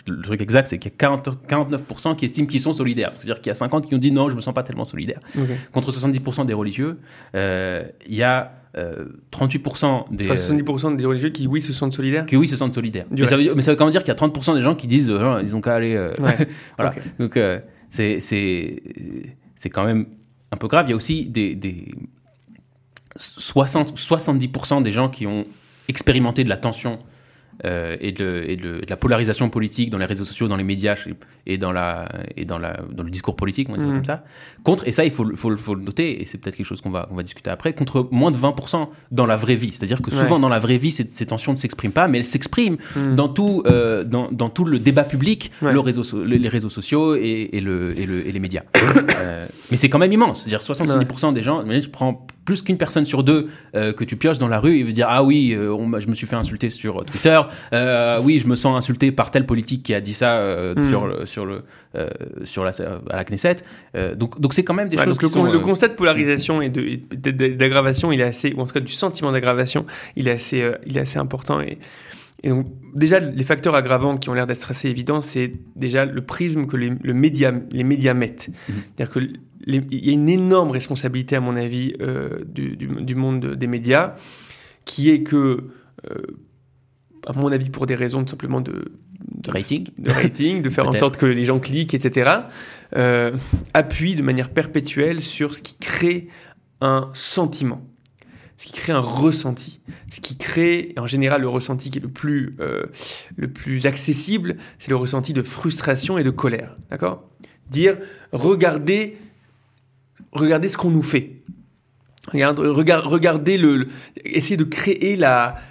[0.08, 3.10] Le truc exact, c'est qu'il y a 40 49% qui estiment qu'ils sont solidaires.
[3.14, 5.18] C'est-à-dire qu'il y a 50 qui ont dit non, je me sens pas tellement solidaire.
[5.36, 5.48] Ok.
[5.72, 6.98] Contre 70% des religieux,
[7.34, 10.30] euh, il y a euh, 38% des.
[10.30, 13.06] Enfin, euh, 70% des religieux qui oui se sentent solidaires qui oui se sentent solidaires.
[13.10, 13.42] Mais ça, veut, reste.
[13.46, 15.10] dire- mais ça veut quand même dire qu'il y a 30% des gens qui disent
[15.10, 15.94] euh, Non, ils ont qu'à aller.
[15.94, 16.46] euh, Ouais.
[16.78, 16.94] voilà.
[17.18, 17.38] Donc
[17.90, 18.82] c'est c'est
[19.56, 20.06] c'est quand même
[20.52, 20.86] un peu grave.
[20.86, 21.86] Il y a aussi des, des
[23.16, 25.46] 60 70% des gens qui ont
[25.88, 26.98] expérimenté de la tension
[27.64, 30.64] euh, et, de, et de- de la polarisation politique dans les réseaux sociaux, dans les
[30.64, 30.94] médias
[31.46, 33.94] et dans, la, et dans, la, dans le discours politique, on va dire Mhm.
[33.96, 34.24] comme ça.
[34.64, 36.66] Contre, et ça, il faut, le- faut, le- faut le noter, et c'est peut-être quelque
[36.66, 39.72] chose qu'on va, discuter après, contre moins de 20% dans la vraie vie.
[39.72, 40.40] C'est-à-dire que souvent, Ouais.
[40.40, 43.14] dans la vraie vie, ces, ces tensions ne s'expriment pas, mais elles s'expriment Mhm.
[43.16, 45.72] dans, tout, euh, dans, dans tout le débat public, Ouais.
[45.72, 48.62] le réseau so- les, réseaux sociaux et, et le, et, le, et les médias.
[49.18, 50.42] Euh, mais c'est quand même immense.
[50.42, 54.16] C'est-à-dire 70% des gens, mais je prends plus qu'une personne sur deux euh, que tu
[54.16, 56.36] pioches dans la rue et veut dire Ah oui, euh, on je me suis fait
[56.36, 57.38] insulter sur Twitter.
[57.74, 60.88] Euh, oui, je me sens insulté par tel politique qui a dit ça euh, Mm.
[60.88, 61.62] sur, le, sur, le,
[62.44, 62.70] sur la,
[63.10, 63.56] à la Knesset.
[64.16, 65.94] Donc donc c'est quand même des Ouais, choses le, qui con- sont, le constat de
[65.94, 67.00] polarisation et de-
[67.54, 69.84] d'aggravation, il est assez, ou en tout cas du sentiment d'aggravation,
[70.16, 71.60] il est assez, il est assez important.
[71.60, 71.78] Et,
[72.42, 76.24] et donc, déjà, les facteurs aggravants qui ont l'air d'être assez évidents, c'est déjà le
[76.24, 78.48] prisme que les, le média, les médias mettent.
[78.68, 78.74] Mhm.
[78.96, 82.88] C'est-à-dire que les- il y a une énorme responsabilité, à mon avis, euh, du, du-
[83.02, 84.14] du monde de- des médias,
[84.84, 85.64] qui est que,
[86.10, 86.14] euh,
[87.26, 88.92] à mon avis, pour des raisons tout simplement de,
[89.42, 89.88] de rating.
[89.98, 92.30] de rating, de faire en sorte que les gens cliquent, etc.,
[92.96, 93.32] euh,
[93.74, 96.28] appuie de manière perpétuelle sur ce qui crée
[96.80, 97.82] un sentiment.
[98.58, 99.80] Ce qui crée un ressenti.
[100.10, 102.86] Ce qui crée, en général, le ressenti qui est le plus, euh,
[103.36, 106.76] le plus accessible, c'est le ressenti de frustration et de colère.
[106.90, 107.26] D'accord?
[107.70, 107.98] Dire,
[108.32, 109.18] regardez,
[110.32, 111.42] regardez ce qu'on nous fait.
[112.32, 113.86] Regarde, regardez le,
[114.24, 115.16] essayer de créer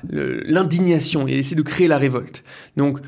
[0.06, 2.44] l'indignation et essayer de créer la révolte.
[2.78, 3.00] Donc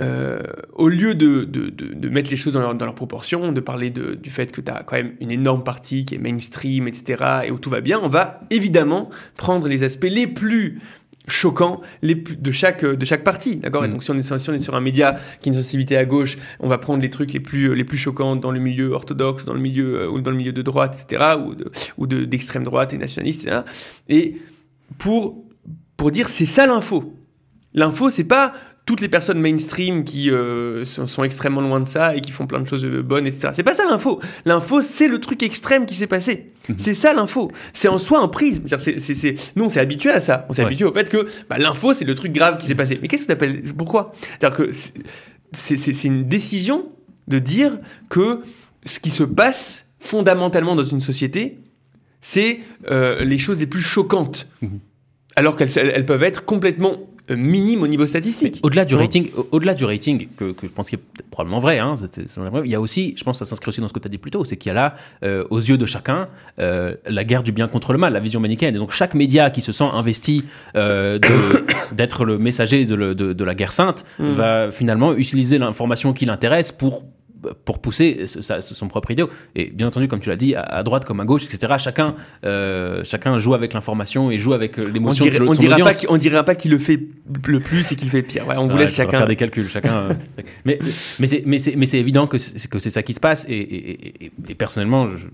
[0.00, 0.42] euh,
[0.74, 3.60] au lieu de, de, de, de, mettre les choses dans leur, dans leur proportion, de
[3.60, 7.24] parler du fait que tu as quand même une énorme partie qui est mainstream, etc.,
[7.44, 10.78] et où tout va bien, on va évidemment prendre les aspects les plus
[11.28, 13.84] choquants les plus, de chaque de chaque partie d'accord?
[13.84, 13.92] Et mm.
[13.92, 15.96] donc si on, est sur, si on est sur un média qui a une sensibilité
[15.96, 18.92] à gauche on va prendre les trucs les plus les plus choquants dans le milieu
[18.92, 22.06] orthodoxe dans le milieu euh, ou dans le milieu de droite etc ou de ou
[22.06, 23.62] d'extrême droite et nationaliste etc.
[24.08, 24.36] et
[24.96, 25.44] pour
[25.96, 27.14] pour dire c'est ça l'info
[27.74, 28.52] l'info c'est pas
[28.88, 32.60] toutes les personnes mainstream qui euh, sont, extrêmement loin de ça et qui font plein
[32.60, 33.50] de choses euh, bonnes, etc.
[33.52, 34.18] C'est pas ça l'info.
[34.46, 36.52] L'info, c'est le truc extrême qui s'est passé.
[36.70, 36.76] Mhm.
[36.78, 37.52] C'est ça l'info.
[37.74, 38.62] C'est en soi un prisme.
[38.66, 39.34] C'est, c'est, c'est...
[39.56, 40.46] Nous, on s'est habitué à ça.
[40.48, 42.98] On s'est habitué au fait que bah, l'info, c'est le truc grave qui s'est passé.
[43.02, 44.14] Mais qu'est-ce que tu appelles Pourquoi?
[44.40, 44.70] C'est-à-dire que
[45.52, 46.86] c'est, c'est, une décision
[47.26, 47.78] de dire
[48.08, 48.40] que
[48.86, 51.58] ce qui se passe fondamentalement dans une société,
[52.22, 52.60] c'est
[52.90, 54.48] euh, les choses les plus choquantes.
[54.62, 54.80] Mhm.
[55.36, 58.60] Alors qu'elles elles peuvent être complètement minime au niveau statistique.
[58.62, 61.94] Au-delà du rating, au-delà du rating, que, que je pense qu'il est probablement vrai, hein,
[62.64, 64.10] il y a aussi, je pense que ça s'inscrit aussi dans ce que tu as
[64.10, 67.24] dit plus tôt, c'est qu'il y a là, euh, aux yeux de chacun, euh, la
[67.24, 68.74] guerre du bien contre le mal, la vision manichéenne.
[68.74, 73.54] Et donc chaque média qui se sent investi d'être le messager de, de, de, la
[73.54, 74.30] guerre sainte mm.
[74.30, 77.04] va finalement utiliser l'information qui l'intéresse pour
[77.64, 79.28] pour pousser son propre idéal.
[79.54, 82.14] Et bien entendu, comme tu l'as dit, à, droite comme à gauche, etc., chacun,
[82.44, 86.16] euh, chacun joue avec l'information et joue avec euh, l'émotion de On dirait pas on
[86.16, 87.00] dirait pas qu'il le fait
[87.46, 88.44] le plus et qu'il fait pire.
[88.48, 89.68] on vous laisse chacun faire des calculs.
[89.68, 90.10] Chacun.
[90.10, 90.14] Euh,
[90.64, 90.78] mais
[91.18, 93.46] mais c'est évident que c'est ça qui se passe.
[93.48, 95.26] Et, et, et personnellement, je,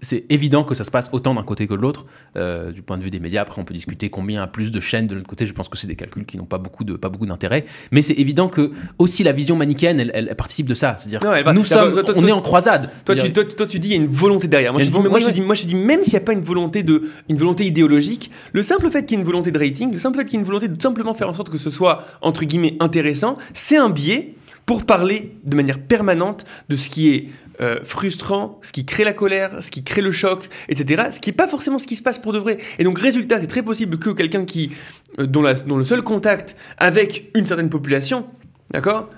[0.00, 2.06] c'est évident que ça se passe autant d'un côté que de l'autre.
[2.36, 4.80] Euh, du point de vue des médias, après, on peut discuter combien a plus de
[4.80, 5.44] chaînes de l'autre côté.
[5.46, 7.64] Je pense que c'est des calculs qui n'ont pas beaucoup de pas beaucoup d'intérêt.
[7.90, 10.96] Mais c'est évident que aussi la vision manichéenne, elle, participe de ça.
[10.98, 11.20] C'est-à-dire,
[11.52, 12.90] nous sommes, on est en croisade.
[13.04, 14.72] Toi, tu, toi, tu dis il y a une volonté derrière.
[14.72, 16.42] Moi, je, moi, je te dis, moi, je dis, même s'il n'y a pas une
[16.42, 19.92] volonté de, une volonté idéologique, le simple fait qu'il y ait une volonté de rating,
[19.92, 21.70] le simple fait qu'il y ait une volonté de simplement faire en sorte que ce
[21.70, 24.34] soit entre guillemets intéressant, c'est un biais
[24.68, 27.28] pour parler de manière permanente de ce qui est
[27.62, 31.04] euh, frustrant, ce qui crée la colère, ce qui crée le choc, etc.
[31.10, 32.58] Ce qui n'est pas forcément ce qui se passe pour de vrai.
[32.78, 34.70] Et donc, résultat, c'est très possible que quelqu'un qui,
[35.18, 38.26] euh, dont, le seul contact avec une certaine population,
[38.70, 39.08] d'accord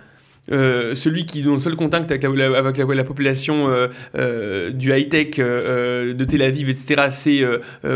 [0.51, 4.93] euh, celui qui dont le seul contact avec la, avec la, population euh, euh, du
[4.93, 7.09] high tech euh, de Tel Aviv, etc.
[7.11, 7.43] C'est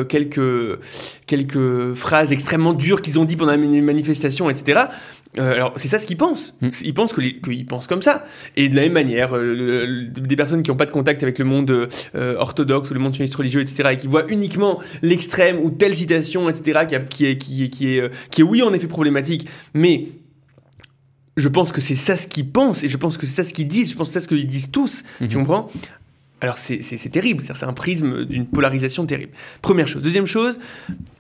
[0.09, 0.79] quelques
[1.27, 4.83] quelques phrases extrêmement dures qu'ils ont dit pendant une manifestation, etc.
[5.37, 6.57] alors c'est ça ce qu'ils pensent.
[6.61, 6.69] Mm.
[6.85, 8.25] Ils pensent qu'ils pensent comme ça.
[8.57, 11.89] Et de la même manière, des personnes qui n'ont pas de contact avec le monde
[12.15, 13.91] orthodoxe ou le monde sioniste religieux, etc.
[13.93, 16.81] et qui voient uniquement l'extrême ou telle citation, etc.
[17.09, 20.09] qui, est qui est qui est qui est oui en effet problématique, mais
[21.37, 23.53] je pense que c'est ça ce qu'ils pensent et je pense que c'est ça ce
[23.53, 25.33] qu'ils disent, je pense que c'est ça ce qu'ils disent tous, tu mhm.
[25.33, 25.69] comprends?
[26.41, 29.33] Alors c'est terrible, c'est un prisme d'une polarisation terrible.
[29.63, 30.03] Première chose.
[30.03, 30.59] Deuxième chose,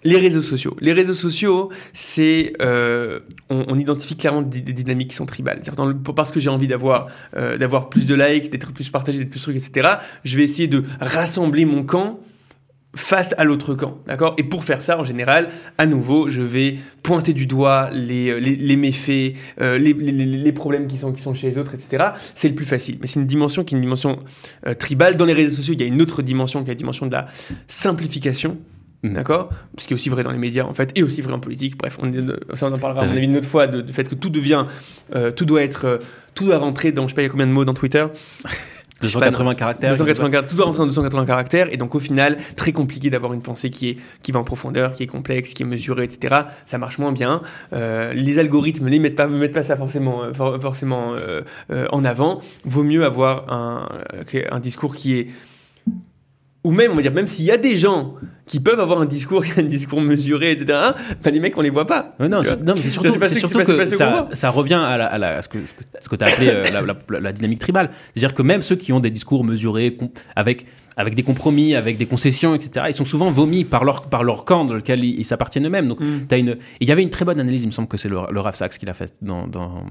[0.03, 0.77] les réseaux sociaux.
[0.81, 5.63] Les réseaux sociaux, c'est euh, on, identifie clairement des, dynamiques qui sont tribales.
[5.77, 7.07] Dans le, parce que j'ai envie d'avoir
[7.39, 9.93] euh, d'avoir plus de likes, d'être plus partagé, d'être plus trucs, etc.
[10.25, 12.21] Je vais essayer de rassembler mon camp
[12.95, 14.35] face à l'autre camp, d'accord?
[14.39, 18.39] Et pour faire ça, en général, à nouveau, je vais pointer du doigt les, euh,
[18.39, 22.05] les, les méfaits, euh, les, les, problèmes qui sont, qui sont chez les autres, etc.
[22.35, 22.99] C'est le plus facile.
[23.01, 24.21] Mais c'est une dimension qui est une dimension
[24.67, 25.17] euh, tribale.
[25.17, 27.13] Dans les réseaux sociaux, il y a une autre dimension qui est la dimension de
[27.13, 27.27] la
[27.67, 28.59] simplification.
[29.03, 29.15] Mmh.
[29.15, 29.51] D'accord?
[29.77, 31.77] Ce qui est aussi vrai dans les médias, en fait, et aussi vrai en politique.
[31.77, 32.11] Bref, on,
[32.55, 34.65] ça, on en parlera, à mon avis, une autre fois, du fait que tout devient,
[35.37, 36.01] tout doit être,
[36.35, 38.07] tout doit rentrer dans, je sais pas, il y a combien de mots dans Twitter?
[39.05, 39.91] 280 caractères.
[39.91, 43.43] 280, tout doit rentrer en 280 caractères, et donc au final, très compliqué d'avoir une
[43.43, 46.43] pensée qui, est, qui va en profondeur, qui est complexe, qui est mesurée, etc.
[46.67, 47.43] Ça marche moins bien.
[47.73, 52.05] Euh, les algorithmes ne mettent pas, mettent pas ça forcément, euh, forcément euh, euh, en
[52.05, 52.41] avant.
[52.65, 53.89] Vaut mieux avoir un,
[54.51, 55.29] un discours qui est
[56.65, 58.15] ou même, on va dire, même s'il y a des gens
[58.47, 60.79] qui peuvent avoir un discours, un discours mesuré, etc.,
[61.23, 62.15] ben les mecs, on les voit pas.
[62.19, 65.49] non, non, mais c'est surtout, que, ça, ça, revient à, la, à, la, à ce
[65.49, 65.59] que,
[66.01, 67.91] ce que tu as appelé euh, la, la, dynamique tribale.
[68.15, 69.97] C'est-à-dire que même ceux qui ont des discours mesurés,
[70.37, 74.25] avec, avec des compromis, avec des concessions, etc., ils sont souvent vomis par leur, par
[74.25, 75.89] leur camp dans lequel ils s'appartiennent eux-mêmes.
[75.89, 76.27] Donc, mm.
[76.33, 76.57] une...
[76.81, 78.55] il y avait une très bonne analyse, il me semble que c'est le, le Rav
[78.55, 79.85] Sachs qui l'a fait dans, dans,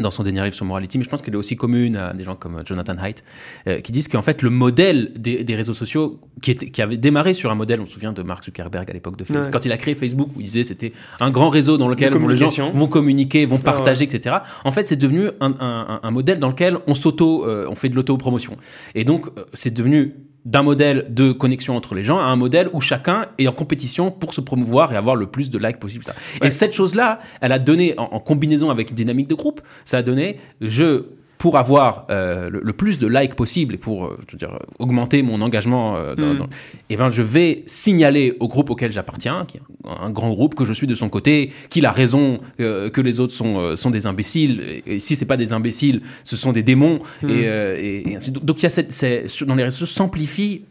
[0.00, 2.24] dans son dernier livre sur Morality, mais je pense qu'elle est aussi commune à des
[2.24, 3.22] gens comme Jonathan Haidt,
[3.66, 6.96] euh, qui disent qu'en fait le modèle des, des réseaux sociaux, qui, était, qui, avait
[6.96, 9.64] démarré sur un modèle, on se souvient de Mark Zuckerberg à l'époque de Facebook, quand
[9.66, 12.70] il a créé Facebook, où il disait c'était un grand réseau dans lequel les gens
[12.70, 14.36] vont communiquer, vont partager, etc.
[14.64, 17.88] En fait, c'est devenu un, un, un, modèle dans lequel on s'auto, euh, on fait
[17.88, 18.56] de l'auto-promotion.
[18.94, 20.14] Et donc, euh, c'est devenu
[20.44, 24.10] d'un modèle de connexion entre les gens à un modèle où chacun est en compétition
[24.10, 26.04] pour se promouvoir et avoir le plus de likes possible.
[26.42, 29.98] Et cette chose-là, elle a donné, en, en, combinaison avec une dynamique de groupe, ça
[29.98, 31.04] a donné, je
[31.42, 35.24] pour avoir euh, le, plus de likes possible et pour euh, je veux dire, augmenter
[35.24, 36.48] mon engagement, euh, dans, mm.
[36.88, 40.64] eh ben, je vais signaler au groupe auquel j'appartiens, qui est un, grand groupe, que
[40.64, 44.82] je suis de son côté, qu'il a raison, que les autres sont, sont des imbéciles.
[44.86, 47.00] Et, si c'est pas des imbéciles, ce sont des démons.
[47.22, 47.30] Mm.
[47.30, 50.62] Et, Donc y a cette, dans les réseaux s'amplifie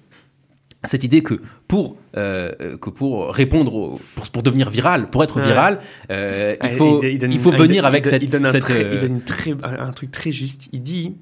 [0.83, 5.79] cette idée que pour, euh, que pour répondre, pour, pour, devenir viral, pour être viral,
[6.09, 8.23] euh, il faut, il, faut venir avec cette...
[8.23, 10.69] Il donne, un, très, un, truc très juste.
[10.71, 11.15] Il dit,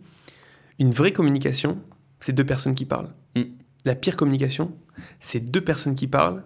[0.80, 1.78] une vraie communication,
[2.20, 3.10] c'est deux personnes qui parlent.
[3.36, 3.43] Mm.
[3.86, 4.72] La pire communication,
[5.20, 6.43] c'est deux personnes qui parlent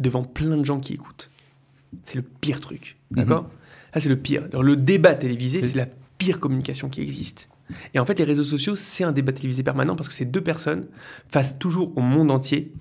[0.00, 1.30] devant plein de gens qui écoutent.
[2.04, 2.96] C'est le pire truc.
[3.12, 3.16] Mm-hmm.
[3.16, 3.50] D'accord?
[3.94, 4.42] Ça, c'est le pire.
[4.50, 5.86] Alors, le débat télévisé, c'est la
[6.18, 7.48] pire communication qui existe.
[7.94, 10.40] Et en fait, les réseaux sociaux, c'est un débat télévisé permanent parce que ces deux
[10.40, 10.86] personnes
[11.28, 12.72] face toujours au monde entier.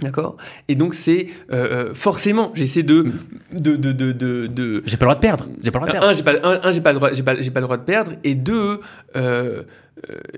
[0.00, 0.36] D'accord?
[0.68, 3.06] Et donc, c'est euh, euh, forcément, j'essaie de.
[3.52, 5.46] de, de, de, de, J'ai pas le droit de perdre.
[5.62, 6.08] J'ai pas le droit de perdre.
[6.08, 7.84] Un, j'ai pas, un, j'ai pas, le droit, j'ai pas, j'ai pas le droit de
[7.84, 8.12] perdre.
[8.24, 8.80] Et deux,
[9.16, 9.62] euh,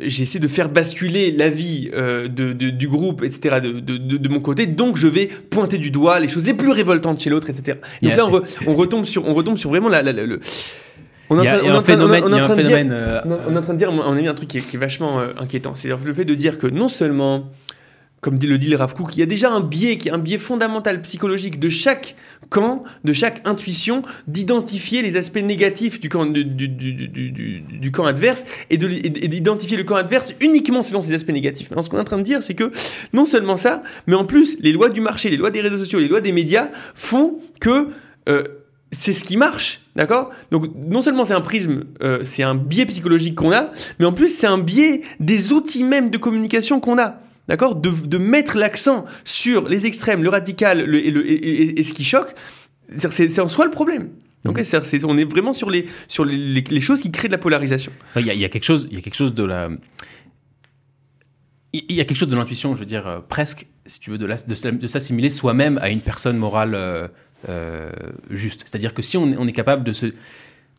[0.03, 4.67] j'essaie de faire basculer la vie de, du groupe, etc., de, de, mon côté.
[4.67, 7.79] Donc, je vais pointer du doigt les choses les plus révoltantes chez l'autre, etc.
[8.03, 10.41] donc là, on, on, retombe sur, on retombe sur vraiment la, la, le
[11.43, 11.71] on est
[13.57, 15.75] en train de dire, on a mis un truc qui est, vachement euh, inquiétant.
[15.75, 17.51] C'est le fait de dire que non seulement,
[18.21, 20.19] comme dit le dit le Rav il y a déjà un biais qui est un
[20.19, 22.17] biais fondamental psychologique de chaque
[22.49, 28.45] camp, de chaque intuition, d'identifier les aspects négatifs du camp, du, du, du, camp adverse
[28.71, 31.69] et d'identifier le camp adverse uniquement selon ces aspects négatifs.
[31.69, 32.71] ce qu'on est en train de dire, c'est que
[33.13, 35.99] non seulement ça, mais en plus, les lois du marché, les lois des réseaux sociaux,
[35.99, 37.89] les lois des médias font que
[38.29, 38.43] euh,
[38.95, 40.31] c'est ce qui marche, d'accord?
[40.51, 44.13] Donc non seulement c'est un prisme, euh, c'est un biais psychologique qu'on a, mais en
[44.13, 47.21] plus c'est un biais des outils même de communication qu'on a.
[47.47, 47.75] D'accord?
[47.75, 52.35] De, mettre l'accent sur les extrêmes, le radical et, ce qui choque,
[52.97, 54.09] c'est en soi le problème.
[54.45, 55.05] Donc, mmh.
[55.05, 57.93] on est vraiment sur, les, sur les, choses qui créent de la polarisation.
[58.17, 59.69] Il y a, quelque, chose, il y a quelque chose de la.
[61.73, 64.19] Il y a quelque chose de l'intuition, je veux dire, euh, presque, si tu veux,
[64.19, 66.75] de, de, s'assimiler soi-même à une personne morale.
[66.75, 67.09] Euh,
[67.49, 67.91] euh,
[68.31, 68.63] juste.
[68.65, 70.07] C'est-à-dire que si on, est capable de se...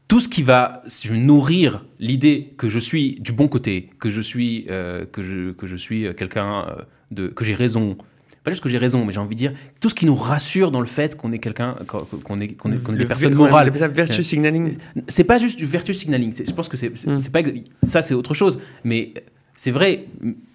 [0.08, 4.68] Tout ce qui va nourrir l'idée que je suis du bon côté, que je suis,
[4.70, 6.76] euh, que je, que je suis quelqu'un euh,
[7.10, 7.28] de...
[7.28, 7.98] que j'ai raison,
[8.46, 10.70] pas juste que j'ai raison, mais j'ai envie de dire tout ce qui nous rassure
[10.70, 13.72] dans le fait qu'on est quelqu'un, qu'on est, qu'on est, est des personnes morales.
[13.72, 14.78] Virtue signaling.
[15.08, 16.32] C'est pas juste du virtue signaling.
[16.32, 17.20] Je pense que c'est, mm.
[17.20, 17.42] c'est, pas
[17.82, 18.60] ça, c'est autre chose.
[18.84, 19.14] Mais
[19.56, 20.06] c'est vrai.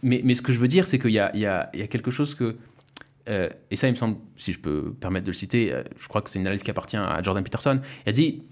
[0.03, 1.81] Mais, mais ce que je veux dire, c'est qu'il y a, il y, a, il
[1.81, 2.55] y a quelque chose que
[3.29, 6.09] euh, et ça, il me semble, si je peux permettre de le citer, euh, je
[6.09, 7.77] crois que c'est une analyse qui appartient à Jordan Peterson.
[8.07, 8.43] Il a dit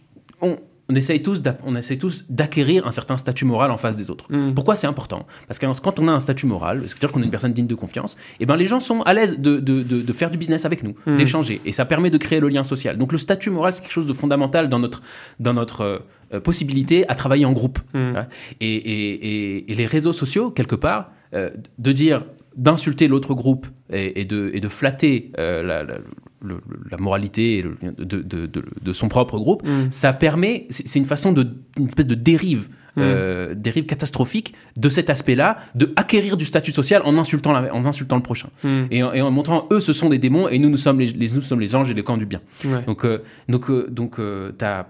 [0.40, 0.58] on,
[0.90, 4.24] on essaye tous, on essaye tous d'acquérir un certain statut moral en face des autres.
[4.30, 4.54] Mm.
[4.54, 5.26] Pourquoi c'est important?
[5.46, 7.74] Parce que quand on a un statut moral, c'est-à-dire qu'on est une personne digne de
[7.74, 10.64] confiance, et eh ben les gens sont à l'aise de, de, de, faire du business
[10.64, 11.16] avec nous, mm.
[11.18, 12.96] d'échanger, et ça permet de créer le lien social.
[12.96, 15.02] Donc le statut moral, c'est quelque chose de fondamental dans notre,
[15.40, 16.02] dans notre
[16.32, 17.80] euh, possibilité à travailler en groupe.
[17.92, 18.12] Mm.
[18.60, 22.22] Et, et, et, les réseaux sociaux, quelque part, de dire
[22.58, 29.08] d'insulter l'autre groupe et, de, et, de, flatter euh, la, la, moralité de, de, son
[29.08, 29.90] propre groupe, mm.
[29.92, 31.46] ça permet, c'est une façon de,
[31.78, 33.00] une espèce de dérive, mm.
[33.00, 38.16] euh, dérive catastrophique de cet aspect-là, de acquérir du statut social en insultant, en insultant
[38.16, 38.48] le prochain.
[38.64, 38.68] Mm.
[38.90, 41.60] Et, en, montrant, eux, ce sont des démons et nous, nous sommes les, nous sommes
[41.60, 42.40] les anges et les camps du bien.
[42.86, 44.88] Donc, euh, donc, donc tu as...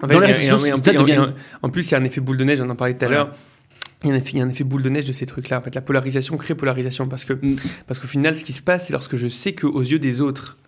[0.00, 3.04] En, en, plus, il y a un effet boule de neige, j'en en parlais tout
[3.04, 3.30] à l'heure
[4.04, 5.60] il y, a un effet, un effet boule de neige de ces trucs-là.
[5.60, 7.56] En fait, la polarisation crée polarisation parce que, mm.
[7.86, 10.58] parce qu'au final, ce qui se passe, c'est lorsque je sais qu'aux yeux des autres,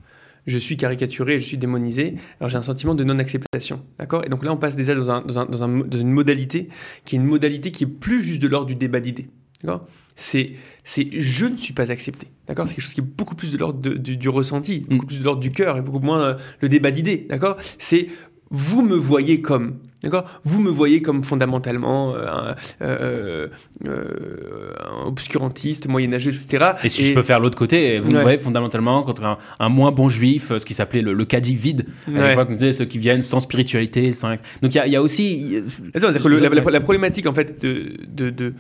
[0.47, 3.83] je suis caricaturé, je suis démonisé, alors j'ai un sentiment de non-acceptation.
[3.99, 4.25] D'accord?
[4.25, 6.69] Et donc là, on passe déjà dans, un, dans, un, dans, un, dans, une modalité
[7.05, 9.29] qui est une modalité qui est plus juste de l'ordre du débat d'idées.
[9.63, 9.87] D'accord?
[10.17, 10.53] C'est,
[10.85, 12.29] c'est je ne suis pas accepté.
[12.47, 12.69] D'accord?
[12.69, 15.09] C'est quelque chose qui est beaucoup plus de l'ordre du, du, ressenti, beaucoup mm.
[15.09, 17.27] plus de l'ordre du cœur et beaucoup moins euh, le débat d'idées.
[17.29, 17.57] D'accord?
[17.79, 18.09] C'est
[18.51, 19.79] vous me voyez comme.
[20.03, 20.25] D'accord?
[20.45, 23.49] Vous me voyez comme fondamentalement euh, euh,
[23.87, 26.73] euh, un, obscurantiste, moyenâgeux, etc.
[26.85, 30.11] Et si je peux faire l'autre côté, vous me voyez fondamentalement contre un, moins bon
[30.11, 32.73] juif, ce qui s'appelait le, le caddie vide, à ouais.
[32.73, 34.13] ceux qui viennent sans spiritualité.
[34.13, 34.31] Sans...
[34.61, 35.63] Donc il y a, y a, aussi...
[35.95, 38.53] Attends, la, problématique en fait de, de, de,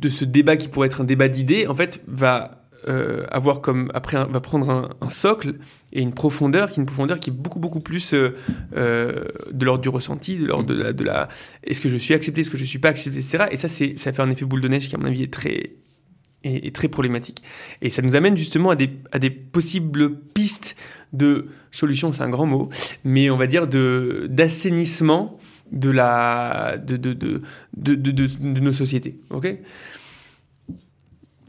[0.00, 3.90] de ce débat qui pourrait être un débat d'idées, en fait, va euh, avoir comme
[3.92, 5.54] après va prendre un, socle
[5.92, 8.36] et une profondeur qui est une profondeur qui est beaucoup beaucoup plus euh,
[8.76, 11.28] euh, de l'ordre du ressenti de l'ordre de la,
[11.64, 13.98] est-ce que je suis accepté est-ce que je suis pas accepté etc et ça c'est
[13.98, 15.72] ça fait un effet boule de neige qui à mon avis est très
[16.44, 17.42] est, très problématique.
[17.82, 20.76] Et ça nous amène justement à des à des possibles pistes
[21.12, 22.68] de solution c'est un grand mot
[23.02, 25.38] mais on va dire de d'assainissement
[25.72, 27.42] de la de, de, de,
[27.94, 29.58] de nos sociétés ok?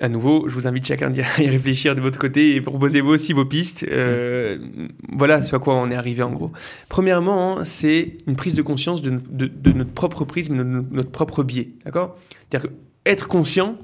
[0.02, 3.34] À nouveau, je vous invite chacun à y réfléchir de votre côté et proposez-vous aussi
[3.34, 3.86] vos pistes.
[3.90, 4.58] Euh,
[5.12, 6.52] voilà ce à quoi on est arrivé en gros.
[6.88, 9.20] Premièrement, c'est une prise de conscience de,
[9.74, 11.70] notre propre prisme, de notre propre biais.
[11.86, 12.18] D'accord?
[12.50, 12.70] C'est-à-dire
[13.06, 13.78] être conscient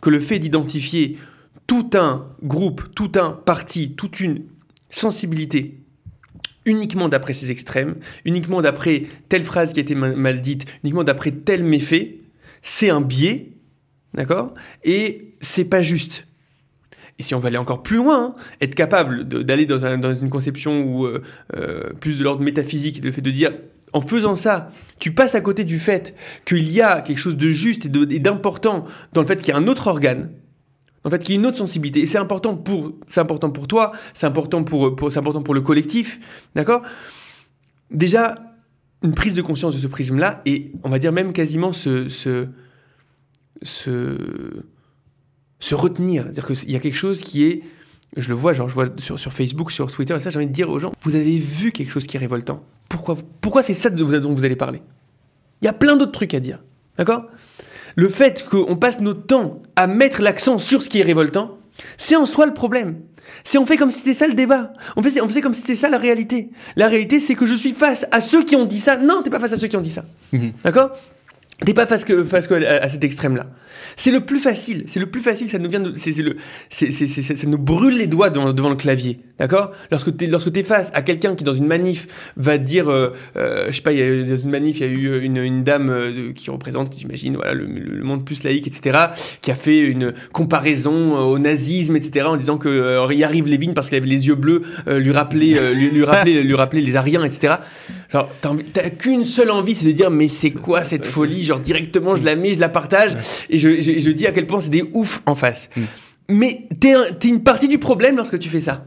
[0.00, 1.18] que le fait d'identifier
[1.66, 4.42] tout un groupe, tout un parti, toute une
[4.90, 5.78] sensibilité
[6.64, 11.32] uniquement d'après ces extrêmes, uniquement d'après telle phrase qui a été mal dite, uniquement d'après
[11.32, 12.18] tel méfait,
[12.62, 13.52] c'est un biais
[14.14, 14.54] D'accord?
[14.84, 16.26] Et c'est pas juste.
[17.18, 21.06] Et si on veut aller encore plus loin, être capable d'aller dans, une conception où,
[21.06, 21.22] euh,
[21.56, 23.52] euh, plus de l'ordre métaphysique, le fait de dire,
[23.92, 27.50] en faisant ça, tu passes à côté du fait qu'il y a quelque chose de
[27.50, 30.30] juste et d'important dans le fait qu'il y a un autre organe,
[31.04, 32.00] en fait, qu'il y a une autre sensibilité.
[32.00, 36.18] Et c'est important pour, important pour toi, c'est important pour, important pour le collectif,
[36.54, 36.82] d'accord?
[37.90, 38.36] Déjà,
[39.02, 42.48] une prise de conscience de ce prisme-là, et on va dire même quasiment ce
[43.62, 44.16] se,
[45.58, 46.24] se retenir.
[46.24, 47.62] C'est-à-dire qu'il y a quelque chose qui est.
[48.16, 50.46] Je le vois, genre, je vois sur, sur Facebook, sur Twitter, et ça, j'ai envie
[50.46, 52.62] de dire aux gens vous avez vu quelque chose qui est révoltant.
[52.88, 54.82] Pourquoi, pourquoi c'est ça dont vous allez parler?
[55.62, 56.58] Il y a plein d'autres trucs à dire.
[56.98, 57.24] D'accord?
[57.96, 61.58] Le fait qu'on passe notre temps à mettre l'accent sur ce qui est révoltant,
[61.96, 63.00] c'est en soi le problème.
[63.44, 64.72] C'est on fait comme si c'était ça le débat.
[64.96, 66.50] On fait, on fait comme si c'était ça la réalité.
[66.76, 68.96] La réalité, c'est que je suis face à ceux qui ont dit ça.
[68.96, 70.04] Non, t'es pas face à ceux qui ont dit ça.
[70.32, 70.52] Mhm.
[70.64, 70.90] D'accord?
[71.64, 73.46] T'es pas face que, face que à, cet extrême-là.
[73.96, 74.84] C'est le plus facile.
[74.86, 75.50] C'est le plus facile.
[75.50, 76.36] Ça nous vient de, c'est, le,
[76.70, 79.20] c'est, c'est, ça nous brûle les doigts devant, devant le clavier.
[79.38, 79.72] D'accord?
[79.90, 82.06] Lorsque t'es, lorsque t'es face à quelqu'un qui dans une manif
[82.36, 84.88] va dire, euh, euh, je sais pas, il y a, dans une manif, il y
[84.88, 88.68] a eu une, une dame euh, qui représente, j'imagine, voilà, le, le, monde plus laïque,
[88.68, 89.06] etc.,
[89.40, 93.88] qui a fait une comparaison au nazisme, etc., en disant que y arrive Lévin parce
[93.88, 97.54] qu'il avait les yeux bleus, lui rappeler, lui, lui rappeler, lui rappeler les Ariens, etc.
[98.12, 101.44] Alors, t'as qu'une seule envie, c'est de dire, mais c'est quoi cette folie?
[101.44, 103.16] Genre, directement, je la mets, je la partage,
[103.50, 105.68] et je, je, dis à quel point c'est des ouf en face.
[105.76, 105.82] Mm.
[106.28, 108.84] Mais t'es es une partie du problème lorsque tu fais ça.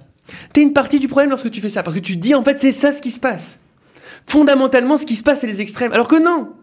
[0.53, 2.59] T'es une partie du problème lorsque tu fais ça, parce que tu dis, en fait,
[2.59, 3.59] c'est ça ce qui se passe.
[4.27, 5.93] Fondamentalement, ce qui se passe, c'est les extrêmes.
[5.93, 6.53] Alors que non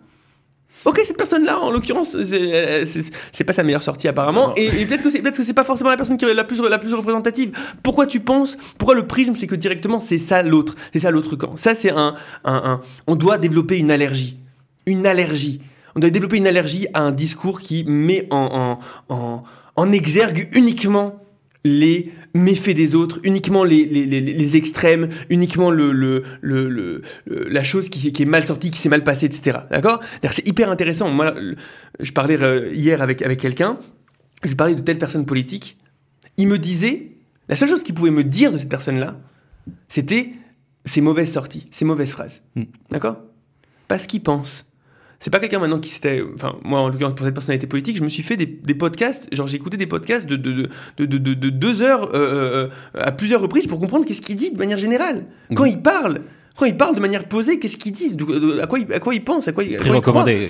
[0.85, 5.21] Ok, cette personne-là, en l'occurrence, c'est pas sa meilleure sortie apparemment, et, peut-être que c'est
[5.21, 7.53] peut-être que c'est pas forcément la personne qui est la plus la plus représentative.
[7.85, 11.37] Pourquoi tu penses Pourquoi le prisme, c'est que directement c'est ça l'autre, c'est ça l'autre
[11.37, 11.57] camp?
[11.57, 14.39] Ça c'est un, un, un, on doit développer une allergie,
[14.87, 15.61] une allergie.
[15.95, 18.79] On doit développer une allergie à un discours qui met en,
[19.09, 19.45] en, en,
[19.77, 21.23] en exergue uniquement
[21.65, 27.63] les méfaits des autres, uniquement les, les, les, les extrêmes, uniquement le, le, le, la
[27.63, 29.59] chose qui, qui, est mal sortie, qui s'est mal passée, etc.
[29.71, 30.01] D'accord?
[30.29, 31.11] C'est hyper intéressant.
[31.11, 31.35] Moi,
[32.01, 33.79] je parlais euh, hier avec, avec quelqu'un,
[34.43, 35.77] je lui parlais de telle personne politique.
[36.37, 37.13] Il me disait,
[37.49, 39.21] la seule chose qu'il pouvait me dire de cette personne-là,
[39.89, 40.33] c'était
[40.85, 42.43] ses mauvaises sorties, ses mauvaises phrases.
[42.57, 42.65] Hmm.
[42.91, 43.19] D'accord?
[43.87, 44.65] Pas ce qu'il pense,
[45.23, 46.21] c'est pas quelqu'un maintenant qui s'était.
[46.35, 49.33] Enfin, moi, en l'occurrence, pour cette personnalité politique, je me suis fait des, des podcasts.
[49.33, 50.69] Genre, j'ai écouté des podcasts de, de,
[50.99, 54.51] de, de, de deux heures euh, euh, à plusieurs reprises pour comprendre qu'est-ce qu'il dit
[54.51, 55.27] de manière générale.
[55.55, 56.23] Quand il parle.
[56.57, 58.15] Quand il parle de manière posée, qu'est-ce qu'il dit?
[58.61, 59.47] À quoi, il, à quoi il pense?
[59.47, 60.49] À quoi il, Très recommandé.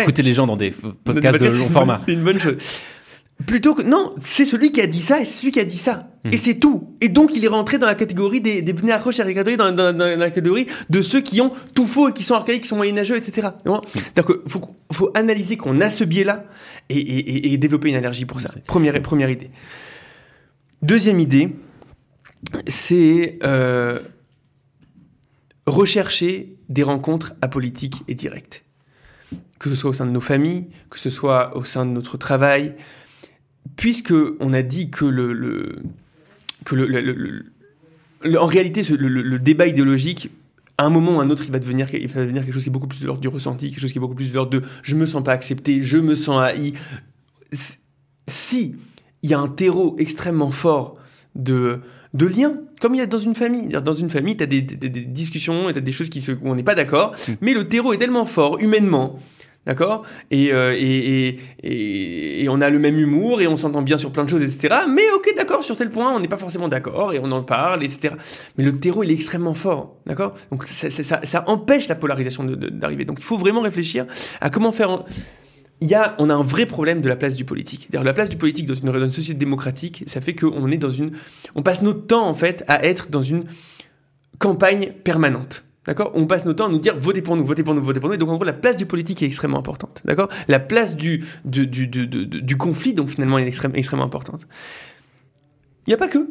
[0.00, 2.00] Écouter les gens dans des podcasts de, long format.
[2.06, 2.56] C'est une bonne chose.
[3.46, 5.76] Plutôt que non, c'est celui qui a dit ça et c'est celui qui a dit
[5.76, 6.08] ça.
[6.24, 6.30] Hmm.
[6.32, 6.96] Et c'est tout.
[7.00, 9.96] Et donc il est rentré dans la catégorie des des accroches à la dans, dans,
[9.96, 12.76] dans, la catégorie de ceux qui ont tout faux et qui sont archaïques, qui sont
[12.76, 13.48] moyenâgeux, etc.
[13.64, 16.44] Donc faut faut analyser qu'on a ce biais-là
[16.88, 18.48] et, et, et, développer une allergie pour ça.
[18.66, 19.50] Première première idée.
[20.82, 21.54] Deuxième idée,
[22.66, 24.00] c'est euh,
[25.66, 28.64] rechercher des rencontres apolitiques et directes.
[29.58, 32.18] Que ce soit au sein de nos familles, que ce soit au sein de notre
[32.18, 32.74] travail,
[33.76, 35.76] puisque on a dit que le,
[36.64, 37.44] que le,
[38.38, 40.30] en réalité le, débat idéologique
[40.78, 42.64] à un moment ou à un autre, il va devenir, il va devenir quelque chose
[42.64, 44.34] qui est beaucoup plus de l'ordre du ressenti, quelque chose qui est beaucoup plus de
[44.34, 46.72] l'ordre de je me sens pas accepté, je me sens haï.
[48.26, 48.76] Si
[49.22, 50.96] il y a un terreau extrêmement fort
[51.34, 51.80] de,
[52.12, 53.68] de liens, comme il y a dans une famille.
[53.68, 56.38] Dans une famille, tu as des, discussions et tu as des choses qui se, où
[56.44, 57.32] on n'est pas d'accord, mmh.
[57.40, 59.18] mais le terreau est tellement fort, humainement,
[59.66, 60.04] D'accord?
[60.32, 64.24] Euh, et, et, et, on a le même humour et on s'entend bien sur plein
[64.24, 64.74] de choses, etc.
[64.90, 67.82] Mais ok, d'accord, sur tel point, on n'est pas forcément d'accord et on en parle,
[67.82, 68.14] etc.
[68.58, 69.96] Mais le terreau, il est extrêmement fort.
[70.06, 70.34] D'accord?
[70.50, 73.06] Donc ça, ça, ça, empêche la polarisation d'arriver.
[73.06, 74.06] Donc il faut vraiment réfléchir
[74.40, 75.04] à comment faire.
[75.80, 77.88] Il y a, on a un vrai problème de la place du politique.
[77.90, 80.78] D'ailleurs, la place du politique dans une, dans une société démocratique, ça fait qu'on est
[80.78, 81.12] dans une.
[81.54, 83.44] On passe notre temps, en fait, à être dans une
[84.38, 85.64] campagne permanente.
[85.86, 86.12] D'accord?
[86.14, 88.08] On passe notre temps à nous dire votez pour nous, votez pour nous, votez pour
[88.08, 88.16] nous.
[88.16, 90.00] Donc en gros, la place du politique est extrêmement importante.
[90.04, 90.28] D'accord?
[90.48, 94.46] La place du, du, du, du, conflit, donc finalement, est extrêmement, extrêmement importante.
[95.86, 96.30] Il n'y a pas que.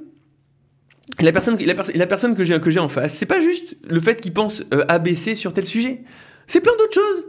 [1.20, 4.00] La personne, la, la personne que j'ai que j'ai en face, c'est pas juste le
[4.00, 6.04] fait qu'il pense euh, ABC sur tel sujet.
[6.48, 7.24] C'est plein d'autres choses.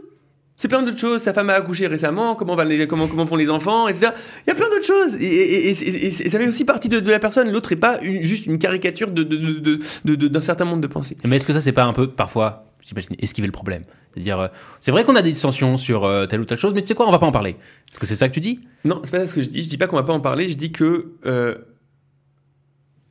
[0.57, 1.21] C'est plein d'autres choses.
[1.21, 2.35] Sa femme a accouché récemment.
[2.35, 4.11] Comment, va les, comment, comment font les enfants, etc.
[4.45, 5.15] Il y a plein d'autres choses.
[5.15, 7.51] Et, et, et, et, ça fait aussi partie de, de la personne.
[7.51, 11.17] L'autre est pas une, juste une caricature d'un de, de, de, certain monde de pensée.
[11.25, 13.83] Mais est-ce que ça, c'est pas un peu, parfois, j'imagine, esquiver le problème?
[14.13, 14.47] C'est-à-dire, euh,
[14.79, 16.95] c'est vrai qu'on a des dissensions sur euh, telle ou telle chose, mais tu sais
[16.95, 17.57] quoi, on va pas en parler.
[17.91, 18.61] Est-ce que c'est ça que tu dis?
[18.85, 19.61] Non, c'est pas ce que je dis.
[19.61, 20.47] Je dis pas qu'on va pas en parler.
[20.47, 21.55] Je dis que euh,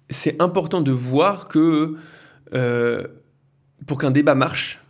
[0.09, 1.97] c'est important de voir que
[3.87, 4.81] pour qu'un débat marche,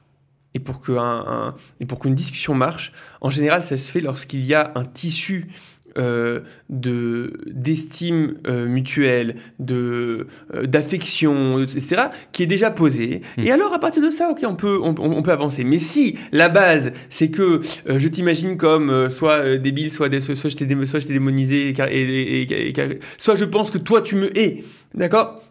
[0.54, 4.54] et pour qu'un et pour qu'une discussion marche, en général, ça se fait lorsqu'il y
[4.54, 5.48] a un tissu
[5.96, 6.40] euh,
[6.70, 13.20] de d'estime euh, mutuelle, de euh, d'affection, etc., qui est déjà posé.
[13.36, 13.42] Hmm.
[13.42, 15.62] Et alors à partir de ça, ok, on peut on, on peut avancer.
[15.62, 20.34] Mais si la base c'est que euh, je t'imagine comme euh, soit débile, soit, soit,
[20.34, 24.64] soit je t'ai démonisé, et, et, et, soit je pense que toi tu me hais,
[24.94, 25.42] d'accord?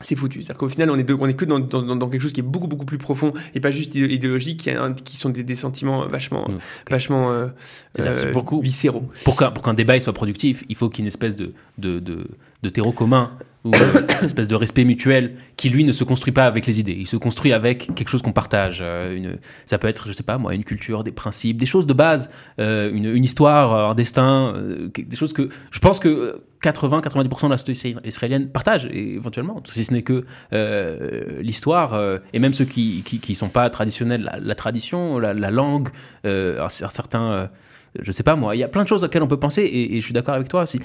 [0.00, 0.42] C'est foutu.
[0.42, 2.44] C'est-à-dire qu'au final, on est, on est que dans, dans, dans, quelque chose qui est
[2.44, 4.70] beaucoup, beaucoup plus profond et pas juste idéologique, qui,
[5.04, 6.58] qui sont des, des, sentiments vachement, mmh.
[6.90, 7.48] vachement euh,
[7.98, 9.08] euh, pour viscéraux.
[9.24, 11.52] Pour qu'un, pour qu'un débat soit productif, il faut qu'il y ait une espèce de,
[11.78, 12.28] de, de,
[12.62, 13.32] de terreau commun
[13.74, 16.96] euh, une espèce de respect mutuel qui, lui, ne se construit pas avec les idées.
[16.98, 18.78] Il se construit avec quelque chose qu'on partage.
[18.82, 19.34] Euh,
[19.66, 22.30] ça peut être, je sais pas moi, une culture, des principes, des choses de base,
[22.60, 24.54] euh, une, histoire, un destin,
[24.96, 29.92] des choses que je pense que 80-90% de la société israélienne partagent, éventuellement, si ce
[29.92, 30.24] n'est que
[31.40, 35.88] l'histoire, et même ceux qui ne sont pas traditionnels, la, tradition, la, la langue,
[36.24, 37.48] un, certain
[38.00, 40.00] je sais pas moi, il y a plein de choses auxquelles on peut penser et,
[40.00, 40.66] je suis d'accord avec toi.
[40.66, 40.80] Si,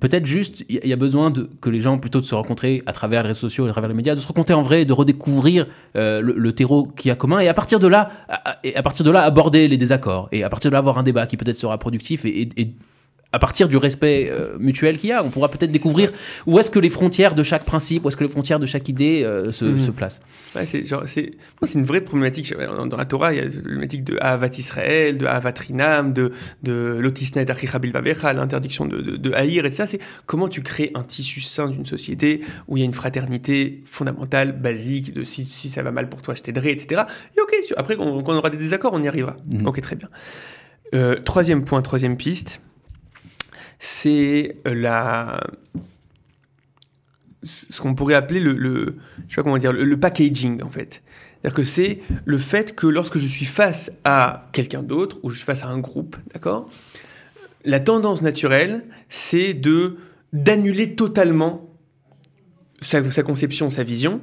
[0.00, 2.92] Peut-être juste, il y, a besoin de, que les gens, plutôt de se rencontrer à
[2.92, 5.66] travers les réseaux sociaux, à travers les médias, de se rencontrer en vrai, de redécouvrir
[5.96, 9.22] euh, le, terreau qui a commun, et à partir de là, à, partir de là,
[9.22, 12.24] aborder les désaccords, et à partir de là, avoir un débat qui peut-être sera productif
[12.26, 12.74] et, et
[13.32, 16.12] à partir du respect euh, mutuel qu'il y a, on pourra peut-être découvrir
[16.46, 18.88] où est-ce que les frontières de chaque principe, où est-ce que les frontières de chaque
[18.88, 19.78] idée euh, se, mhm.
[19.78, 20.22] se, placent.
[20.56, 22.54] Ouais, c'est genre, c'est, c'est une vraie problématique.
[22.56, 26.32] Dans la Torah, il y a la problématique de Ahavat Israël, de Ahavat Rinam, de,
[26.62, 31.42] de Lotisnet l'interdiction de, de, de, haïr, et ça, c'est comment tu crées un tissu
[31.42, 35.82] sain d'une société où il y a une fraternité fondamentale, basique, de si, si ça
[35.82, 37.02] va mal pour toi, je t'aiderai, etc.
[37.36, 39.36] Et ok, après, quand on, aura des désaccords, on y arrivera.
[39.52, 39.66] Mhm.
[39.66, 40.08] Ok, très bien.
[40.94, 42.62] Euh, troisième point, troisième piste
[43.78, 45.40] c'est la
[47.42, 48.96] ce qu'on pourrait appeler le, le,
[49.28, 51.02] je sais pas comment dire le, packaging en fait.
[51.40, 55.36] C'est-à-dire que c'est le fait que lorsque je suis face à quelqu'un d'autre ou je
[55.36, 56.68] suis face à un groupe, d'accord
[57.64, 59.96] La tendance naturelle, c'est de
[60.32, 61.70] d'annuler totalement
[62.82, 64.20] sa, sa, conception, sa vision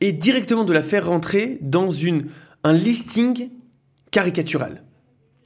[0.00, 2.26] et directement de la faire rentrer dans une
[2.64, 3.50] un listing
[4.10, 4.82] caricatural.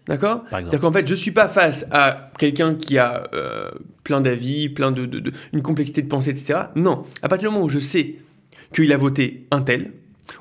[0.09, 3.71] D'accord C'est-à-dire qu'en fait, je suis pas face à quelqu'un qui a euh,
[4.05, 6.61] plein d'avis, plein de, de, une complexité de pensée, etc.
[6.75, 7.05] Non.
[7.23, 8.17] À partir du moment où je sais
[8.75, 9.93] qu'il a voté un tel,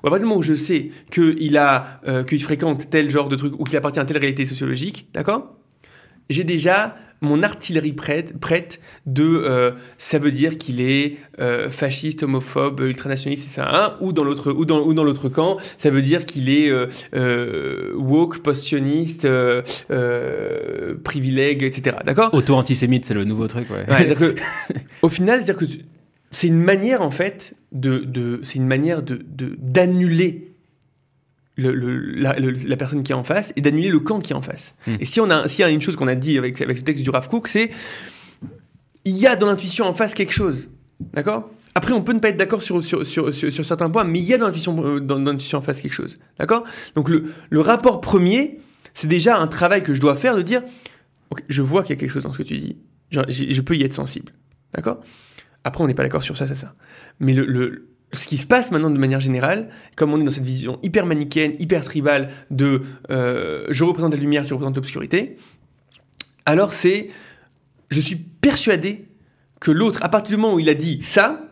[0.03, 3.27] ou à partir du moment où je sais qu'il a, euh, qu'il fréquente tel genre
[3.27, 5.57] de truc, ou qu'il appartient à telle réalité sociologique, d'accord
[6.29, 12.23] J'ai déjà mon artillerie prête, prête de euh, ça veut dire qu'il est euh, fasciste,
[12.23, 16.01] homophobe, ultranationaliste, ça, hein, ou dans l'autre ou dans ou dans l'autre camp, ça veut
[16.01, 19.27] dire qu'il est euh, woke, post-sioniste,
[21.03, 21.97] privilègue, etc.
[22.05, 22.33] D'accord?
[22.33, 23.67] Auto-antisémite, c'est le nouveau truc.
[23.69, 24.15] Ouais.
[24.19, 24.35] que,
[25.01, 25.73] au final, c'est-à-dire que
[26.29, 29.25] c'est une manière en fait de, de c'est une manière de
[29.57, 30.46] d'annuler
[31.57, 31.71] le,
[32.15, 34.75] la, la, personne qui est en face et d'annuler le camp qui est en face.
[34.85, 34.95] Hmm.
[34.99, 36.83] Et si on a, s'il y a une chose qu'on a dit avec, avec le
[36.83, 37.69] texte du Rav Kook, c'est
[39.05, 40.69] il y a dans l'intuition en face quelque chose.
[41.13, 41.49] D'accord?
[41.75, 44.25] Après, on peut ne pas être d'accord sur, sur, sur, sur, certains points, mais il
[44.25, 46.19] y a dans l'intuition, euh, dans, l'intuition en face quelque chose.
[46.39, 46.63] D'accord?
[46.95, 48.59] Donc le, le rapport premier,
[48.93, 50.63] c'est déjà un travail que je dois faire de dire
[51.49, 52.77] je vois qu'il y a quelque chose dans ce que tu dis.
[53.11, 54.33] Je peux y être sensible.
[54.73, 55.01] D'accord?
[55.63, 56.73] Après, on n'est pas d'accord sur ça, ça, ça.
[57.19, 60.31] Mais le, le ce qui se passe maintenant de manière générale, comme on est dans
[60.31, 65.37] cette vision hyper manichéenne, hyper tribale de euh, je représente la lumière, tu représentes l'obscurité,
[66.45, 67.09] alors c'est
[67.89, 69.07] je suis persuadé
[69.59, 71.49] que l'autre, à partir du moment où il a dit ça,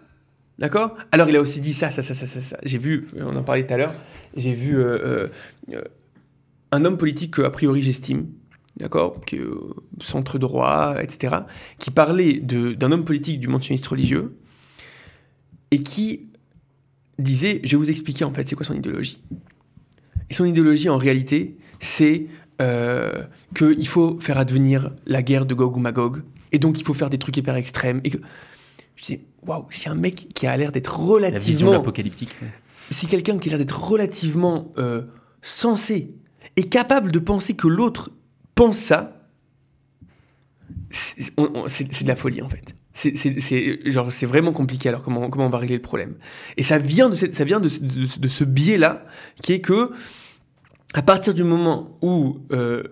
[0.60, 0.95] d'accord?
[1.12, 2.58] Alors il a aussi dit ça, ça, ça, ça, ça.
[2.64, 3.93] J'ai vu, on en parlait tout à l'heure,
[4.36, 5.28] j'ai vu euh,
[5.74, 5.82] euh,
[6.72, 8.28] un homme politique que, a priori, j'estime,
[8.78, 9.20] d'accord,
[10.01, 11.36] centre droit, etc.,
[11.80, 14.38] qui parlait d'un homme politique du mentionniste religieux
[15.72, 16.30] et qui
[17.20, 19.24] disait, je vais vous expliquer en fait c'est quoi son idéologie.
[20.30, 22.28] Et son idéologie en réalité, c'est
[22.61, 23.24] euh,
[23.55, 27.09] qu'il faut faire advenir la guerre de Gog ou Magog, et donc il faut faire
[27.09, 28.01] des trucs hyper extrêmes.
[28.03, 28.18] Et que
[28.95, 31.32] je dis, waouh, c'est un mec qui a l'air d'être relativement.
[31.32, 32.36] La vision apocalyptique.
[32.89, 35.03] C'est quelqu'un qui a l'air d'être relativement euh,
[35.41, 36.16] sensé
[36.55, 38.11] et capable de penser que l'autre
[38.53, 39.28] pense ça.
[40.89, 41.36] C'est
[42.03, 45.59] de la folie en fait c'est genre c'est vraiment compliqué alors comment comment on va
[45.59, 46.15] régler le problème
[46.55, 49.05] et ça vient de cette, ça vient de, de, ce biais là
[49.43, 49.91] qui est que
[50.95, 52.83] à partir du moment où euh,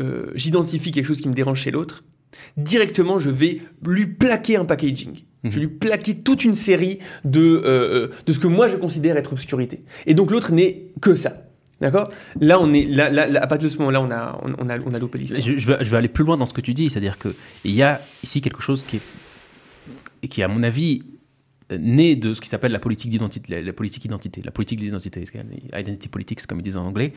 [0.00, 2.04] euh, j'identifie quelque chose qui me dérange chez l'autre,
[2.56, 5.24] directement, je vais lui plaquer un packaging.
[5.42, 9.16] Je vais lui plaquer toute une série de, euh, de ce que moi je considère
[9.16, 9.82] être obscurité.
[10.06, 11.44] Et donc l'autre n'est que ça.
[11.80, 12.10] D'accord?
[12.38, 14.92] Là, on est, là, là, à partir de ce moment-là, on a, on, a, on
[14.92, 15.40] a loupé l'histoire.
[15.40, 17.82] Je, je, je vais aller plus loin dans ce que tu dis, c'est-à-dire qu'il y
[17.82, 19.02] a ici quelque chose qui est,
[20.28, 21.02] qui, à mon avis,
[21.78, 25.24] né de ce qui s'appelle la politique d'identité, la, politique identité, la politique d'identité,
[25.76, 27.12] identity politics comme ils disent en anglais.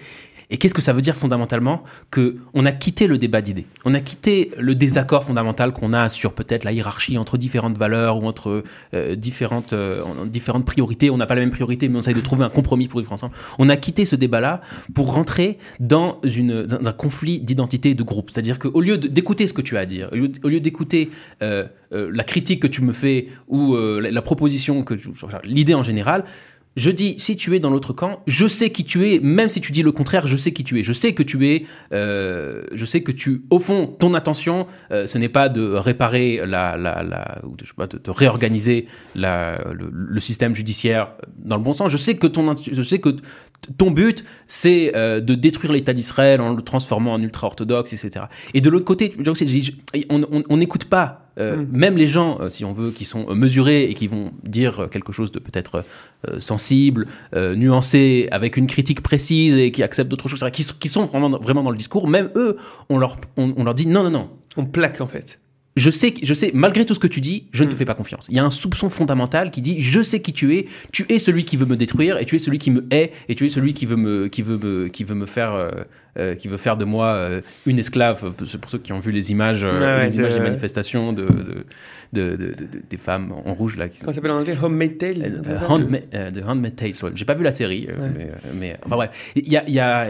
[0.49, 1.84] Et qu'est-ce que ça veut dire fondamentalement?
[2.12, 6.10] Que on a quitté le débat d'idées, on a quitté le désaccord fondamental qu'on a
[6.10, 11.10] sur peut-être la hiérarchie entre différentes valeurs ou entre euh, différentes euh, différentes priorités.
[11.10, 13.14] On n'a pas la même priorité, mais on essaie de trouver un compromis pour vivre
[13.14, 13.34] ensemble.
[13.58, 14.62] On a quitté ce débat-là
[14.93, 18.30] pour rentrer dans une dans un conflit d'identité de groupe.
[18.30, 20.10] C'est-à-dire qu'au lieu d'écouter ce que tu as à dire,
[20.43, 21.10] au lieu d'écouter
[21.41, 24.96] euh, euh, la critique que tu me fais ou euh, la, proposition que
[25.44, 26.24] l'idée en général,
[26.76, 29.62] je dis, si tu es dans l'autre camp, je sais qui tu es, même si
[29.62, 30.84] tu dis le contraire, je sais qui tu es.
[30.84, 35.18] Je sais que tu es, euh, je sais que tu, au fond, ton attention, ce
[35.20, 40.20] n'est pas de réparer la, la, ou de, je sais pas, de, réorganiser la, le,
[40.20, 41.91] système judiciaire dans le bon sens.
[41.91, 43.16] Je sais que ton, je sais que
[43.78, 48.26] ton but, c'est de détruire l'État d'Israël en le transformant en ultra-orthodoxe, etc.
[48.53, 49.16] Et de l'autre côté,
[50.09, 51.68] on n'écoute pas euh, mm.
[51.72, 54.88] Même les gens, euh, si on veut, qui sont euh, mesurés et qui vont dire
[54.91, 55.84] quelque chose de peut-être
[56.39, 61.30] sensible, nuancé, avec une critique précise et qui acceptent d'autres choses, qui, qui, sont vraiment,
[61.38, 62.57] vraiment dans le discours, même eux,
[62.89, 64.30] on leur, on, on leur dit non, non, non.
[64.55, 65.39] On plaque en fait
[65.76, 67.78] je sais, je sais, malgré tout ce que tu dis, je ne te mm.
[67.78, 68.28] fais pas confiance.
[68.30, 71.17] Il y a un soupçon fondamental qui dit, je sais qui tu es, tu es
[71.17, 73.49] celui qui veut me détruire, et tu es celui qui me hait, et tu es
[73.49, 75.71] celui qui veut me, qui veut me, qui veut me faire, euh,
[76.19, 78.34] euh, qui veut faire de moi euh, une esclave.
[78.34, 81.28] Pour ceux qui ont vu les images, les images des manifestations de,
[82.13, 82.55] de, de,
[82.89, 83.89] des femmes en rouge là.
[83.89, 84.55] Qui Comment ça s'appelle en anglais?
[84.61, 85.41] Homemade Tale.
[85.43, 86.91] The Handmaid Tale.
[87.15, 90.07] J'ai pas vu la série, mais, mais, enfin bref, il y a, il y a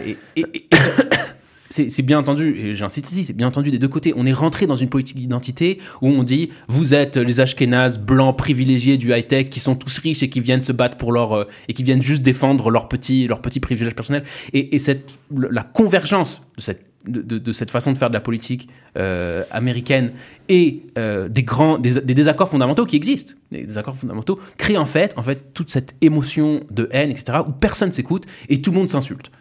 [1.73, 4.13] c'est bien entendu, et j'insiste ici, c'est bien entendu des deux côtés.
[4.15, 8.37] On est rentré dans une politique d'identité où on dit vous êtes les Ashkénazes blancs
[8.37, 11.33] privilégiés du high-tech qui sont tous riches et qui viennent se battre pour leur.
[11.33, 14.23] Euh, et qui viennent juste défendre leurs petits, leur petits privilèges personnels.
[14.53, 19.43] Et, cette, la convergence de cette, de, cette façon de faire de la politique euh,
[19.49, 20.11] américaine
[20.49, 25.13] et euh, des, grands, des, désaccords fondamentaux qui existent, des désaccords fondamentaux, créent en fait,
[25.17, 28.89] en fait toute cette émotion de haine, etc., où personne s'écoute et tout le monde
[28.89, 29.31] s'insulte.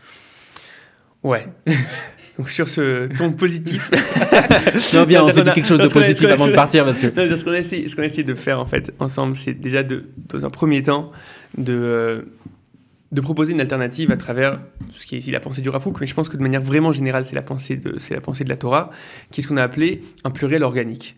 [1.22, 1.46] Ouais.
[2.38, 3.90] Donc sur ce ton positif.
[4.94, 7.08] non, bien, on fait quelque chose de positif avant de partir parce que.
[7.08, 10.44] ce qu'on essaie, ce qu'on essaie de faire en fait ensemble, c'est déjà de, dans
[10.46, 11.12] un premier temps,
[11.58, 12.22] de euh,
[13.12, 14.58] de proposer une alternative à travers
[14.92, 16.92] ce qui est ici la pensée du Rafouk, mais je pense que de manière vraiment
[16.92, 18.90] générale, c'est la pensée de, c'est la pensée de la Torah,
[19.30, 21.16] qui est ce qu'on a appelé un pluriel organique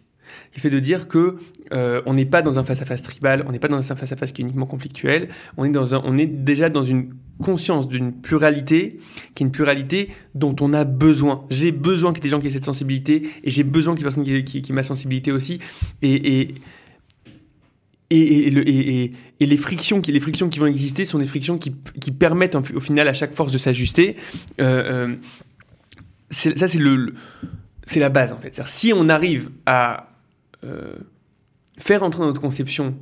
[0.54, 1.36] qui fait de dire que
[1.72, 4.42] euh, on n'est pas dans un face-à-face tribal, on n'est pas dans un face-à-face qui
[4.42, 8.98] est uniquement conflictuel, on est, dans un, on est déjà dans une conscience d'une pluralité,
[9.34, 11.44] qui est une pluralité dont on a besoin.
[11.50, 14.04] J'ai besoin qu'il y ait des gens qui aient cette sensibilité, et j'ai besoin qu'il
[14.04, 15.58] y ait des personnes qui, qui ma sensibilité aussi,
[16.02, 16.54] et,
[18.10, 22.54] et, les frictions qui les frictions qui vont exister sont des frictions qui, qui permettent
[22.54, 24.14] au final à chaque force de s'ajuster.
[24.60, 25.16] Euh, euh,
[26.30, 27.14] ça c'est le,
[27.86, 28.60] c'est la base en fait.
[28.66, 30.13] Si on arrive à
[30.64, 30.96] euh,
[31.78, 32.96] faire entrer dans notre conception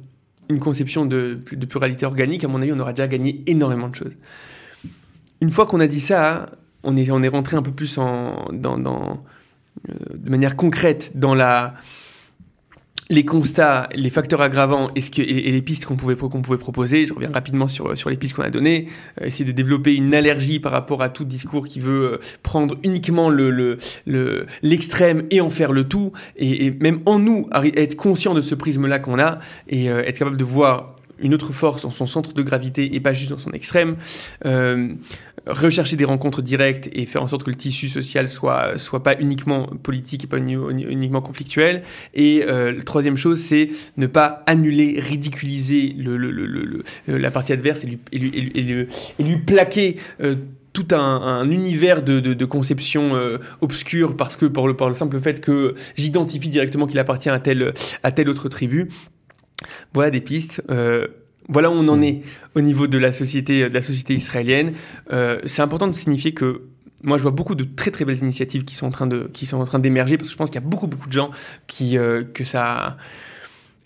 [0.49, 3.95] une conception de, de, pluralité organique, à mon avis, on aura déjà gagné énormément de
[3.95, 4.13] choses.
[5.41, 6.51] Une fois qu'on a dit ça,
[6.83, 8.77] on est, on est rentré un peu plus en, dans,
[9.89, 11.75] euh, de manière concrète dans la,
[13.13, 16.57] les constats, les facteurs aggravants et, ce que, et, les pistes qu'on pouvait, qu'on pouvait
[16.57, 17.05] proposer.
[17.05, 18.89] Je reviens rapidement sur, sur les pistes qu'on a données.
[19.21, 22.79] Euh, essayer de développer une allergie par rapport à tout discours qui veut euh, prendre
[22.83, 23.51] uniquement le,
[24.07, 26.13] le, l'extrême et en faire le tout.
[26.37, 27.47] Et, même en nous,
[27.77, 31.53] être conscient de ce prisme-là qu'on a et euh, être capable de voir une autre
[31.53, 33.97] force dans son centre de gravité et pas juste dans son extrême.
[34.45, 34.95] Euh,
[35.47, 39.17] rechercher des rencontres directes et faire en sorte que le tissu social soit soit pas
[39.19, 41.83] uniquement politique et pas uniquement conflictuel.
[42.15, 47.53] Et euh, la troisième chose, c'est ne pas annuler, ridiculiser le, le, le, la partie
[47.53, 49.97] adverse et lui, plaquer.
[50.73, 54.89] Tout un, un, univers de, de, de conception euh, obscure parce que par le, par
[54.89, 58.89] le simple fait que j'identifie directement qu'il appartient à telle, à telle autre tribu.
[59.93, 60.63] Voilà des pistes.
[60.71, 61.07] Euh,
[61.49, 62.05] voilà où on en mm.
[62.05, 62.23] est
[62.55, 64.73] au niveau de la société, de la société israélienne.
[65.13, 66.63] Euh, c'est important de signifier que
[67.05, 69.47] moi, je vois beaucoup de très très belles initiatives qui sont en train de qui
[69.47, 71.31] sont en train d'émerger parce que je pense qu'il y a beaucoup beaucoup de gens
[71.67, 72.97] qui euh, que ça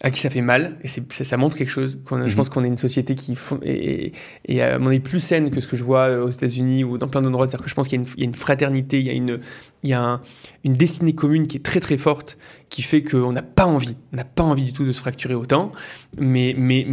[0.02, 1.98] à qui ça fait mal et ça, ça montre quelque chose.
[2.04, 2.34] Je mm-hmm.
[2.34, 4.12] pense qu'on est une société qui est,
[4.46, 7.08] est, à mon avis plus saine que ce que je vois aux États-Unis ou dans
[7.08, 7.46] plein d'endroits.
[7.46, 9.40] C'est-à-dire que je pense qu'il y, y, a une fraternité, il y a une
[9.82, 10.20] il y a un,
[10.64, 12.36] une destinée commune qui est très très forte,
[12.68, 15.34] qui fait qu'on n'a pas envie, on n'a pas envie du tout de se fracturer
[15.34, 15.72] autant.
[16.18, 16.86] Mais mais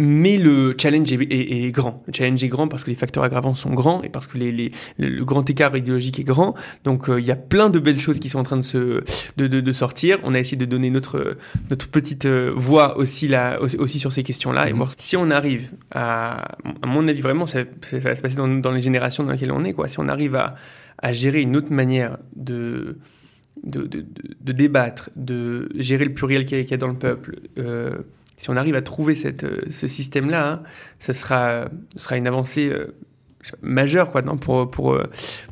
[0.00, 2.04] mais le challenge est, grand.
[2.06, 4.70] Le challenge est grand parce que les facteurs aggravants sont grands et parce que les,
[4.96, 6.54] le grand écart idéologique est grand.
[6.84, 9.02] Donc euh, il y a plein de belles choses qui sont en train de, se,
[9.36, 10.18] de, de, sortir.
[10.22, 11.36] On a essayé de donner notre,
[11.68, 14.76] notre petite euh, voix aussi, là, aussi sur ces questions-là et mhm.
[14.76, 18.46] voir si on arrive à, à mon avis, vraiment, ça, ça va se passer dans,
[18.46, 19.72] dans, les générations dans lesquelles on est.
[19.72, 19.88] Quoi.
[19.88, 20.54] Si on arrive à,
[20.98, 22.98] à gérer une autre manière de,
[23.64, 24.06] de, de,
[24.40, 27.98] de, débattre, de gérer le pluriel qu'il y, a dans le peuple, euh,
[28.38, 30.62] si on arrive à trouver cette, euh, ce système-là, hein,
[31.00, 32.96] ce, sera, ce sera une avancée euh,
[33.62, 34.98] majeure quoi, non, pour, pour,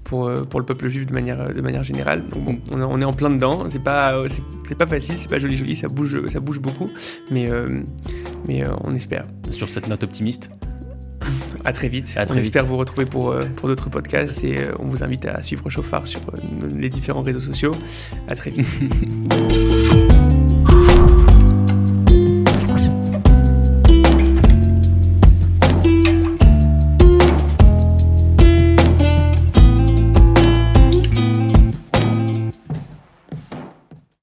[0.04, 2.26] pour, pour, le peuple juif de manière, de manière générale.
[2.28, 4.24] Donc bon, on, est en plein dedans, c'est pas,
[4.66, 6.88] c'est, pas facile, c'est pas joli joli, ça bouge, ça bouge beaucoup,
[7.30, 7.48] mais,
[8.48, 9.22] mais on espère.
[9.50, 10.50] Sur cette note optimiste
[11.64, 12.14] à très vite.
[12.16, 15.68] À on espère vous retrouver pour, pour d'autres podcasts et on vous invite à suivre
[15.70, 16.20] Chauffard sur
[16.74, 17.72] les différents réseaux sociaux.
[18.28, 18.66] À très vite.